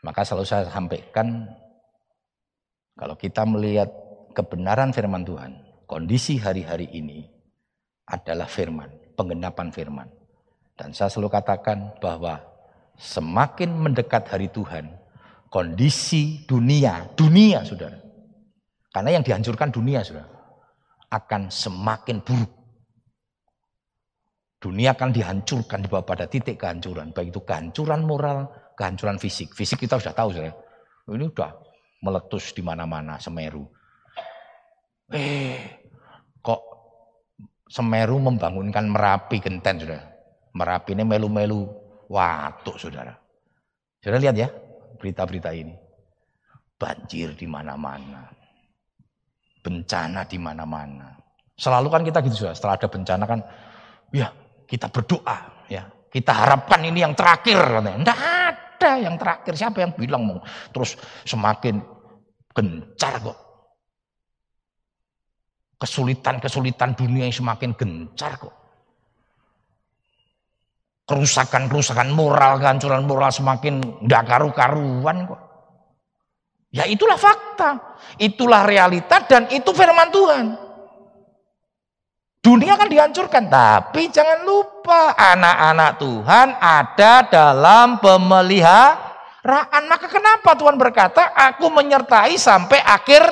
Maka 0.06 0.22
selalu 0.22 0.46
saya 0.46 0.70
sampaikan, 0.70 1.50
kalau 2.94 3.18
kita 3.18 3.42
melihat 3.50 3.90
kebenaran 4.38 4.94
firman 4.94 5.26
Tuhan, 5.26 5.58
kondisi 5.90 6.38
hari-hari 6.38 6.94
ini 6.94 7.26
adalah 8.06 8.46
firman, 8.46 9.18
penggenapan 9.18 9.74
firman. 9.74 10.08
Dan 10.78 10.94
saya 10.94 11.10
selalu 11.10 11.34
katakan 11.34 11.98
bahwa 11.98 12.38
semakin 13.02 13.74
mendekat 13.82 14.30
hari 14.30 14.54
Tuhan, 14.54 14.94
kondisi 15.50 16.46
dunia, 16.46 17.10
dunia 17.18 17.66
saudara. 17.66 17.98
Karena 18.94 19.18
yang 19.18 19.26
dihancurkan 19.26 19.74
dunia 19.74 20.06
saudara, 20.06 20.30
akan 21.10 21.50
semakin 21.50 22.22
buruk. 22.22 22.57
Dunia 24.68 25.00
akan 25.00 25.16
dihancurkan 25.16 25.80
di 25.80 25.88
bawah 25.88 26.04
pada 26.04 26.28
titik 26.28 26.60
kehancuran. 26.60 27.16
Baik 27.16 27.32
itu 27.32 27.40
kehancuran 27.40 28.04
moral, 28.04 28.52
kehancuran 28.76 29.16
fisik. 29.16 29.56
Fisik 29.56 29.88
kita 29.88 29.96
sudah 29.96 30.12
tahu 30.12 30.36
sudah. 30.36 30.52
Ini 31.08 31.32
sudah 31.32 31.56
meletus 32.04 32.52
di 32.52 32.60
mana-mana 32.60 33.16
Semeru. 33.16 33.64
Eh, 35.16 35.88
kok 36.44 36.60
Semeru 37.72 38.20
membangunkan 38.20 38.92
Merapi 38.92 39.40
genten 39.40 39.88
sudah. 39.88 40.04
Merapi 40.52 41.00
ini 41.00 41.08
melu-melu 41.08 41.64
watuk 42.12 42.76
saudara. 42.76 43.16
Sudah 44.04 44.20
lihat 44.20 44.36
ya 44.36 44.52
berita-berita 45.00 45.56
ini. 45.56 45.80
Banjir 46.76 47.40
di 47.40 47.48
mana-mana. 47.48 48.28
Bencana 49.64 50.28
di 50.28 50.36
mana-mana. 50.36 51.16
Selalu 51.56 51.88
kan 51.88 52.04
kita 52.04 52.20
gitu 52.28 52.44
sudah. 52.44 52.52
Setelah 52.52 52.76
ada 52.76 52.88
bencana 52.92 53.24
kan, 53.24 53.40
ya 54.12 54.28
kita 54.68 54.92
berdoa 54.92 55.66
ya. 55.72 55.88
Kita 56.08 56.32
harapkan 56.32 56.84
ini 56.84 57.04
yang 57.04 57.16
terakhir 57.16 57.58
Tidak 57.84 58.20
ada 58.20 58.92
yang 59.00 59.16
terakhir. 59.16 59.54
Siapa 59.56 59.82
yang 59.82 59.96
bilang 59.96 60.28
mau 60.28 60.40
terus 60.76 61.00
semakin 61.24 61.80
gencar 62.52 63.24
kok. 63.24 63.38
Kesulitan-kesulitan 65.78 66.98
dunia 66.98 67.30
yang 67.30 67.36
semakin 67.36 67.72
gencar 67.74 68.36
kok. 68.38 68.56
Kerusakan-kerusakan 71.08 72.12
moral, 72.12 72.60
kehancuran 72.60 73.08
moral 73.08 73.32
semakin 73.32 73.80
tidak 74.04 74.24
karu-karuan 74.28 75.24
kok. 75.24 75.42
Ya 76.68 76.84
itulah 76.84 77.16
fakta, 77.16 77.96
itulah 78.20 78.68
realita 78.68 79.24
dan 79.24 79.48
itu 79.48 79.72
firman 79.72 80.12
Tuhan. 80.12 80.67
Dunia 82.48 82.80
kan 82.80 82.88
dihancurkan, 82.88 83.52
tapi 83.52 84.08
jangan 84.08 84.48
lupa 84.48 85.12
anak-anak 85.20 86.00
Tuhan 86.00 86.56
ada 86.56 87.28
dalam 87.28 88.00
pemeliharaan. 88.00 89.84
Maka 89.84 90.08
kenapa 90.08 90.56
Tuhan 90.56 90.80
berkata, 90.80 91.36
aku 91.36 91.68
menyertai 91.68 92.40
sampai 92.40 92.80
akhir 92.80 93.28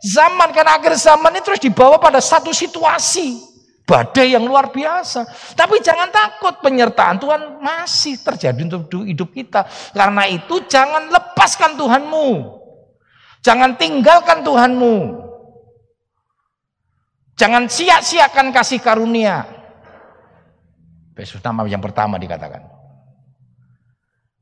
zaman. 0.00 0.48
Karena 0.56 0.80
akhir 0.80 0.96
zaman 0.96 1.36
ini 1.36 1.44
terus 1.44 1.60
dibawa 1.60 2.00
pada 2.00 2.24
satu 2.24 2.56
situasi. 2.56 3.36
Badai 3.84 4.32
yang 4.32 4.48
luar 4.48 4.72
biasa. 4.72 5.28
Tapi 5.52 5.84
jangan 5.84 6.08
takut, 6.08 6.56
penyertaan 6.64 7.20
Tuhan 7.20 7.60
masih 7.60 8.16
terjadi 8.16 8.64
untuk 8.64 9.04
hidup 9.04 9.28
kita. 9.36 9.68
Karena 9.92 10.24
itu 10.24 10.64
jangan 10.64 11.12
lepaskan 11.12 11.76
Tuhanmu. 11.76 12.28
Jangan 13.44 13.76
tinggalkan 13.76 14.40
Tuhanmu. 14.40 15.23
Jangan 17.34 17.66
sia-siakan 17.66 18.54
kasih 18.54 18.78
karunia. 18.78 19.42
Yesus 21.18 21.42
nama 21.42 21.66
yang 21.66 21.82
pertama 21.82 22.18
dikatakan. 22.18 22.62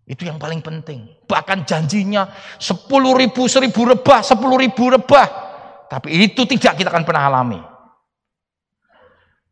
Itu 0.05 0.29
yang 0.29 0.37
paling 0.37 0.61
penting. 0.61 1.09
Bahkan 1.25 1.65
janjinya 1.65 2.29
sepuluh 2.61 3.17
ribu, 3.17 3.49
seribu 3.49 3.89
rebah, 3.89 4.21
sepuluh 4.21 4.61
ribu 4.61 4.93
rebah. 4.93 5.29
Tapi 5.89 6.09
itu 6.25 6.45
tidak 6.49 6.81
kita 6.81 6.89
akan 6.93 7.05
pernah 7.05 7.29
alami. 7.29 7.61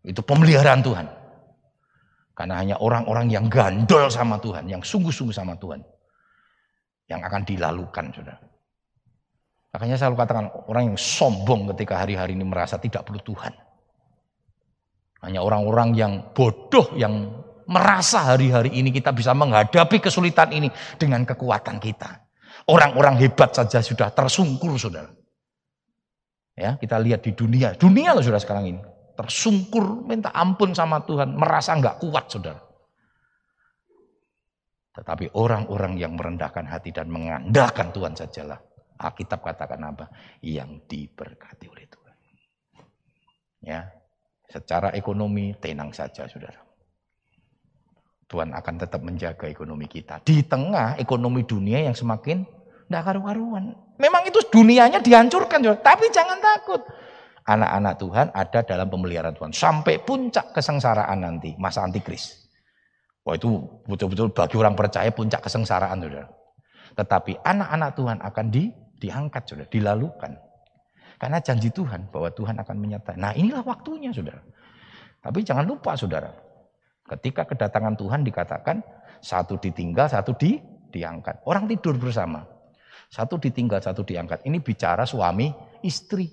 Itu 0.05 0.25
pemeliharaan 0.25 0.81
Tuhan. 0.81 1.07
Karena 2.33 2.57
hanya 2.57 2.77
orang-orang 2.81 3.29
yang 3.29 3.53
gandol 3.53 4.09
sama 4.09 4.41
Tuhan, 4.41 4.65
yang 4.65 4.81
sungguh-sungguh 4.81 5.37
sama 5.37 5.61
Tuhan. 5.61 5.85
Yang 7.05 7.21
akan 7.29 7.43
dilalukan, 7.45 8.05
saudara. 8.17 8.50
Makanya 9.71 9.95
saya 9.95 10.11
selalu 10.11 10.19
katakan 10.19 10.47
orang 10.67 10.83
yang 10.91 10.99
sombong 10.99 11.71
ketika 11.75 12.03
hari-hari 12.03 12.35
ini 12.35 12.43
merasa 12.43 12.75
tidak 12.83 13.07
perlu 13.07 13.23
Tuhan. 13.23 13.55
Hanya 15.23 15.47
orang-orang 15.47 15.95
yang 15.95 16.13
bodoh 16.35 16.91
yang 16.99 17.31
merasa 17.71 18.35
hari-hari 18.35 18.75
ini 18.75 18.91
kita 18.91 19.15
bisa 19.15 19.31
menghadapi 19.31 20.03
kesulitan 20.03 20.51
ini 20.51 20.69
dengan 20.99 21.23
kekuatan 21.23 21.79
kita. 21.79 22.27
Orang-orang 22.67 23.15
hebat 23.23 23.55
saja 23.55 23.79
sudah 23.79 24.11
tersungkur, 24.11 24.75
saudara. 24.75 25.13
Ya, 26.59 26.75
kita 26.77 26.99
lihat 26.99 27.23
di 27.23 27.33
dunia, 27.33 27.79
dunia 27.79 28.11
loh 28.13 28.27
sudah 28.27 28.43
sekarang 28.43 28.75
ini. 28.75 28.81
Tersungkur, 29.15 30.03
minta 30.03 30.35
ampun 30.35 30.75
sama 30.75 31.05
Tuhan, 31.07 31.37
merasa 31.39 31.79
nggak 31.79 32.03
kuat, 32.03 32.27
saudara. 32.27 32.61
Tetapi 34.99 35.39
orang-orang 35.39 35.95
yang 35.95 36.19
merendahkan 36.19 36.67
hati 36.67 36.91
dan 36.91 37.07
mengandalkan 37.07 37.95
Tuhan 37.95 38.19
sajalah 38.19 38.59
Alkitab 39.01 39.41
katakan 39.41 39.81
apa? 39.81 40.13
Yang 40.45 40.85
diberkati 40.85 41.67
oleh 41.73 41.89
Tuhan. 41.89 42.17
Ya, 43.65 43.81
secara 44.49 44.93
ekonomi 44.93 45.57
tenang 45.57 45.97
saja, 45.97 46.29
saudara. 46.29 46.61
Tuhan 48.31 48.55
akan 48.55 48.75
tetap 48.79 49.01
menjaga 49.03 49.51
ekonomi 49.51 49.91
kita. 49.91 50.23
Di 50.23 50.47
tengah 50.47 51.01
ekonomi 51.01 51.43
dunia 51.43 51.83
yang 51.83 51.97
semakin 51.97 52.47
tidak 52.87 53.03
karu-karuan. 53.07 53.75
Memang 53.99 54.23
itu 54.29 54.39
dunianya 54.51 55.03
dihancurkan, 55.03 55.65
saudara. 55.65 55.83
tapi 55.83 56.13
jangan 56.13 56.39
takut. 56.39 56.83
Anak-anak 57.47 57.95
Tuhan 57.99 58.27
ada 58.31 58.61
dalam 58.63 58.87
pemeliharaan 58.87 59.35
Tuhan. 59.35 59.51
Sampai 59.57 59.99
puncak 59.99 60.55
kesengsaraan 60.55 61.19
nanti, 61.25 61.57
masa 61.59 61.83
antikris. 61.83 62.47
Wah 63.27 63.35
itu 63.35 63.63
betul-betul 63.89 64.31
bagi 64.31 64.57
orang 64.61 64.79
percaya 64.79 65.11
puncak 65.11 65.43
kesengsaraan, 65.43 65.99
saudara. 65.99 66.31
Tetapi 66.95 67.43
anak-anak 67.43 67.91
Tuhan 67.99 68.19
akan 68.23 68.47
di 68.51 68.71
diangkat 69.01 69.43
sudah, 69.49 69.67
dilalukan. 69.67 70.37
Karena 71.21 71.41
janji 71.41 71.73
Tuhan 71.73 72.09
bahwa 72.13 72.33
Tuhan 72.33 72.57
akan 72.61 72.77
menyertai. 72.77 73.17
Nah 73.17 73.33
inilah 73.37 73.65
waktunya 73.65 74.13
saudara. 74.13 74.41
Tapi 75.21 75.45
jangan 75.45 75.65
lupa 75.69 75.93
saudara. 75.97 76.33
Ketika 77.05 77.45
kedatangan 77.45 77.97
Tuhan 77.97 78.25
dikatakan 78.25 78.81
satu 79.21 79.61
ditinggal, 79.61 80.09
satu 80.09 80.33
di, 80.37 80.57
diangkat. 80.89 81.45
Orang 81.45 81.69
tidur 81.69 82.01
bersama. 82.01 82.45
Satu 83.13 83.37
ditinggal, 83.37 83.83
satu 83.85 84.01
diangkat. 84.07 84.47
Ini 84.49 84.63
bicara 84.65 85.05
suami 85.05 85.51
istri. 85.85 86.31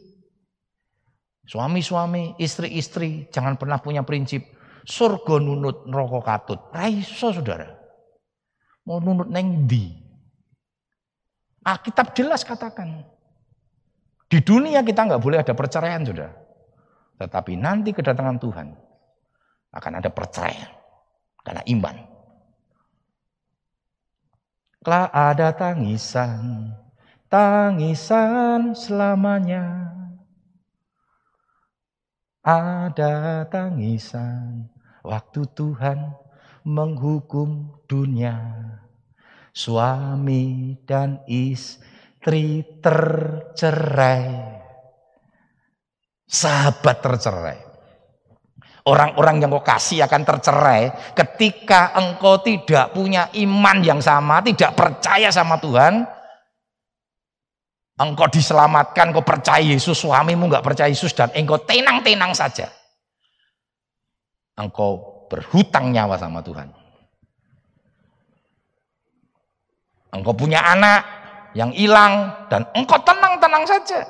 Suami-suami, 1.47 2.35
istri-istri, 2.43 3.31
jangan 3.31 3.55
pernah 3.55 3.79
punya 3.79 4.03
prinsip 4.03 4.43
surga 4.87 5.39
nunut 5.39 5.87
neraka 5.87 6.19
katut. 6.23 6.59
Raiso 6.71 7.31
saudara. 7.35 7.71
Mau 8.87 9.03
nunut 9.03 9.27
neng 9.27 9.67
di. 9.67 10.06
Alkitab 11.67 12.15
jelas 12.15 12.47
katakan. 12.47 13.03
Di 14.31 14.39
dunia 14.39 14.79
kita 14.87 15.03
nggak 15.03 15.19
boleh 15.19 15.43
ada 15.43 15.51
perceraian, 15.51 15.99
sudah. 16.07 16.31
Tetapi 17.19 17.59
nanti 17.59 17.91
kedatangan 17.91 18.39
Tuhan 18.39 18.67
akan 19.75 19.93
ada 19.99 20.07
perceraian 20.07 20.71
karena 21.43 21.63
iman. 21.67 21.95
Kelak 24.79 25.11
ada 25.11 25.49
tangisan, 25.51 26.71
tangisan 27.27 28.71
selamanya. 28.71 29.91
Ada 32.47 33.43
tangisan 33.51 34.71
waktu 35.03 35.43
Tuhan 35.51 36.15
menghukum 36.63 37.75
dunia. 37.91 38.39
Suami 39.57 40.77
dan 40.85 41.25
istri 41.25 42.61
tercerai. 42.77 44.29
Sahabat 46.29 47.01
tercerai. 47.01 47.57
Orang-orang 48.85 49.41
yang 49.41 49.49
kau 49.57 49.65
kasih 49.65 50.05
akan 50.05 50.21
tercerai 50.21 50.93
ketika 51.17 51.97
engkau 51.97 52.37
tidak 52.45 52.93
punya 52.93 53.33
iman 53.33 53.81
yang 53.81 53.97
sama, 53.97 54.45
tidak 54.45 54.77
percaya 54.77 55.33
sama 55.33 55.57
Tuhan. 55.57 56.05
Engkau 57.97 58.29
diselamatkan, 58.29 59.09
kau 59.09 59.25
percaya 59.25 59.65
Yesus, 59.65 59.97
suamimu 59.97 60.53
nggak 60.53 60.61
percaya 60.61 60.85
Yesus 60.85 61.17
dan 61.17 61.33
engkau 61.33 61.57
tenang-tenang 61.65 62.37
saja. 62.37 62.69
Engkau 64.53 65.25
berhutang 65.33 65.89
nyawa 65.89 66.13
sama 66.21 66.45
Tuhan. 66.45 66.76
Engkau 70.11 70.33
punya 70.33 70.63
anak 70.63 71.03
yang 71.57 71.73
hilang 71.73 72.31
dan 72.47 72.63
engkau 72.77 72.99
tenang-tenang 73.03 73.65
saja. 73.67 74.05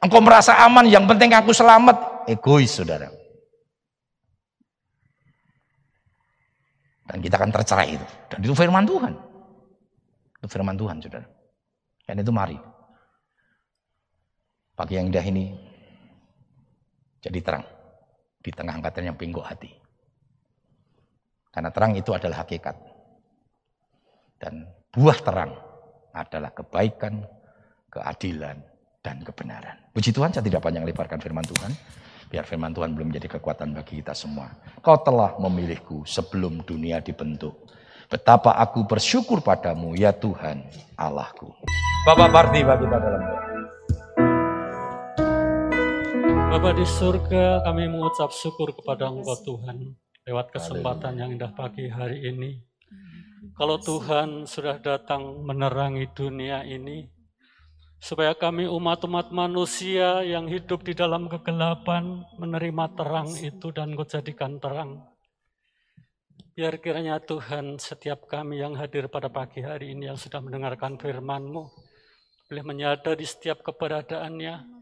Engkau 0.00 0.20
merasa 0.20 0.56
aman, 0.64 0.84
yang 0.84 1.08
penting 1.08 1.32
aku 1.32 1.52
selamat. 1.52 2.28
Egois, 2.28 2.68
saudara. 2.68 3.08
Dan 7.08 7.20
kita 7.20 7.36
akan 7.36 7.52
tercerai 7.52 7.96
itu. 7.96 8.06
Dan 8.32 8.38
itu 8.44 8.54
firman 8.56 8.84
Tuhan. 8.88 9.12
Itu 10.40 10.46
firman 10.48 10.76
Tuhan, 10.76 10.96
saudara. 11.00 11.26
Dan 12.04 12.20
itu 12.20 12.32
mari. 12.32 12.56
Pagi 14.74 14.98
yang 14.98 15.06
indah 15.08 15.22
ini 15.22 15.54
jadi 17.22 17.38
terang 17.40 17.64
di 18.42 18.50
tengah 18.50 18.76
angkatan 18.76 19.08
yang 19.08 19.16
pingguk 19.16 19.46
hati. 19.46 19.70
Karena 21.54 21.70
terang 21.70 21.94
itu 21.94 22.10
adalah 22.10 22.42
hakikat. 22.42 22.76
Dan 24.42 24.66
Buah 24.94 25.18
terang 25.18 25.50
adalah 26.14 26.54
kebaikan, 26.54 27.26
keadilan, 27.90 28.62
dan 29.02 29.26
kebenaran. 29.26 29.74
Puji 29.90 30.14
Tuhan, 30.14 30.30
saya 30.30 30.46
tidak 30.46 30.62
panjang 30.62 30.86
lebarkan 30.86 31.18
firman 31.18 31.42
Tuhan. 31.42 31.74
Biar 32.30 32.46
firman 32.46 32.70
Tuhan 32.70 32.94
belum 32.94 33.10
menjadi 33.10 33.34
kekuatan 33.34 33.74
bagi 33.74 33.98
kita 33.98 34.14
semua. 34.14 34.54
Kau 34.78 34.94
telah 35.02 35.34
memilihku 35.42 36.06
sebelum 36.06 36.62
dunia 36.62 37.02
dibentuk. 37.02 37.66
Betapa 38.06 38.54
aku 38.54 38.86
bersyukur 38.86 39.42
padamu, 39.42 39.98
ya 39.98 40.14
Tuhan 40.14 40.62
Allahku. 40.94 41.50
Bapak 42.06 42.30
Parti 42.30 42.62
bagi 42.62 42.86
kita 42.86 42.98
dalam 43.02 43.22
doa. 43.26 43.42
Bapak 46.54 46.72
di 46.78 46.86
surga, 46.86 47.66
kami 47.66 47.90
mengucap 47.90 48.30
syukur 48.30 48.70
kepada 48.70 49.10
Engkau 49.10 49.34
Tuhan 49.42 49.98
lewat 50.22 50.54
kesempatan 50.54 51.18
yang 51.18 51.34
indah 51.34 51.50
pagi 51.50 51.90
hari 51.90 52.30
ini. 52.30 52.62
Kalau 53.52 53.76
Tuhan 53.76 54.48
sudah 54.48 54.80
datang 54.80 55.44
menerangi 55.44 56.08
dunia 56.16 56.64
ini, 56.64 57.04
supaya 58.00 58.32
kami 58.32 58.64
umat-umat 58.64 59.32
manusia 59.32 60.24
yang 60.24 60.48
hidup 60.48 60.80
di 60.80 60.96
dalam 60.96 61.28
kegelapan 61.28 62.24
menerima 62.40 62.96
terang 62.96 63.28
itu 63.36 63.68
dan 63.72 63.92
kau 63.92 64.08
jadikan 64.08 64.56
terang. 64.56 65.04
Biar 66.56 66.80
kiranya 66.80 67.20
Tuhan 67.20 67.76
setiap 67.76 68.24
kami 68.30 68.64
yang 68.64 68.76
hadir 68.80 69.12
pada 69.12 69.28
pagi 69.28 69.60
hari 69.60 69.92
ini 69.92 70.08
yang 70.08 70.16
sudah 70.20 70.40
mendengarkan 70.40 70.96
firman-Mu, 70.96 71.64
boleh 72.48 72.64
menyadari 72.64 73.26
setiap 73.26 73.60
keberadaannya, 73.60 74.73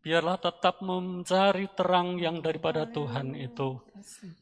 biarlah 0.00 0.40
tetap 0.40 0.80
mencari 0.80 1.68
terang 1.76 2.16
yang 2.16 2.40
daripada 2.40 2.88
Tuhan 2.88 3.36
itu. 3.36 3.80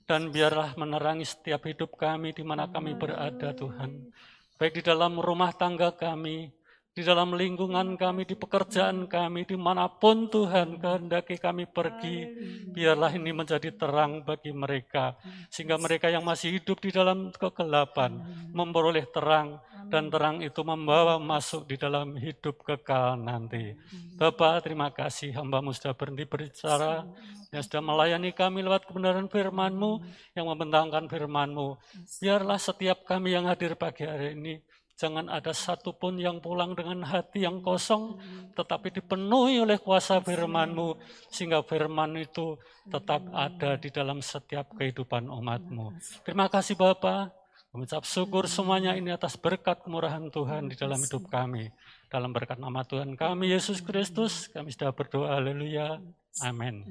Dan 0.06 0.30
biarlah 0.30 0.78
menerangi 0.78 1.26
setiap 1.26 1.66
hidup 1.66 1.98
kami 1.98 2.30
di 2.32 2.46
mana 2.46 2.70
kami 2.70 2.94
berada 2.94 3.50
Tuhan. 3.52 4.10
Baik 4.58 4.82
di 4.82 4.82
dalam 4.82 5.18
rumah 5.22 5.54
tangga 5.54 5.94
kami, 5.94 6.50
di 6.98 7.06
dalam 7.06 7.30
lingkungan 7.38 7.94
kami, 7.94 8.26
di 8.26 8.34
pekerjaan 8.34 9.06
kami, 9.06 9.46
di 9.46 9.54
mana 9.54 9.86
pun 9.86 10.26
Tuhan 10.26 10.82
kehendaki 10.82 11.38
kami 11.38 11.70
pergi, 11.70 12.26
biarlah 12.74 13.14
ini 13.14 13.30
menjadi 13.30 13.70
terang 13.70 14.26
bagi 14.26 14.50
mereka, 14.50 15.14
sehingga 15.46 15.78
mereka 15.78 16.10
yang 16.10 16.26
masih 16.26 16.58
hidup 16.58 16.82
di 16.82 16.90
dalam 16.90 17.30
kegelapan 17.30 18.18
memperoleh 18.50 19.06
terang, 19.14 19.62
dan 19.86 20.10
terang 20.10 20.42
itu 20.42 20.58
membawa 20.66 21.22
masuk 21.22 21.70
di 21.70 21.78
dalam 21.78 22.18
hidup 22.18 22.66
kekal 22.66 23.14
nanti. 23.14 23.78
Bapak, 24.18 24.66
terima 24.66 24.90
kasih. 24.90 25.38
Hambamu 25.38 25.70
sudah 25.70 25.94
berhenti 25.94 26.26
berbicara, 26.26 27.06
yang 27.54 27.62
sudah 27.62 27.78
melayani 27.80 28.34
kami 28.34 28.66
lewat 28.66 28.90
kebenaran 28.90 29.30
firman-Mu, 29.30 30.02
yang 30.34 30.50
membentangkan 30.50 31.06
firman-Mu. 31.06 31.78
Biarlah 32.18 32.58
setiap 32.58 33.06
kami 33.06 33.38
yang 33.38 33.46
hadir 33.46 33.78
pagi 33.78 34.02
hari 34.02 34.34
ini, 34.34 34.58
Jangan 34.98 35.30
ada 35.30 35.54
satupun 35.54 36.18
yang 36.18 36.42
pulang 36.42 36.74
dengan 36.74 37.06
hati 37.06 37.46
yang 37.46 37.62
kosong, 37.62 38.18
tetapi 38.58 38.90
dipenuhi 38.90 39.62
oleh 39.62 39.78
kuasa 39.78 40.18
firman-Mu, 40.18 40.98
sehingga 41.30 41.62
firman 41.62 42.18
itu 42.18 42.58
tetap 42.90 43.22
ada 43.30 43.78
di 43.78 43.94
dalam 43.94 44.18
setiap 44.18 44.74
kehidupan 44.74 45.30
umat-Mu. 45.30 45.94
Terima 46.26 46.50
kasih 46.50 46.74
Bapak, 46.74 47.30
mengucap 47.70 48.02
syukur 48.02 48.50
semuanya 48.50 48.98
ini 48.98 49.14
atas 49.14 49.38
berkat 49.38 49.86
kemurahan 49.86 50.34
Tuhan 50.34 50.66
di 50.66 50.74
dalam 50.74 50.98
hidup 50.98 51.30
kami. 51.30 51.70
Dalam 52.10 52.34
berkat 52.34 52.58
nama 52.58 52.82
Tuhan 52.82 53.14
kami, 53.14 53.54
Yesus 53.54 53.78
Kristus, 53.78 54.50
kami 54.50 54.74
sudah 54.74 54.90
berdoa, 54.90 55.38
haleluya, 55.38 56.02
amin. 56.42 56.82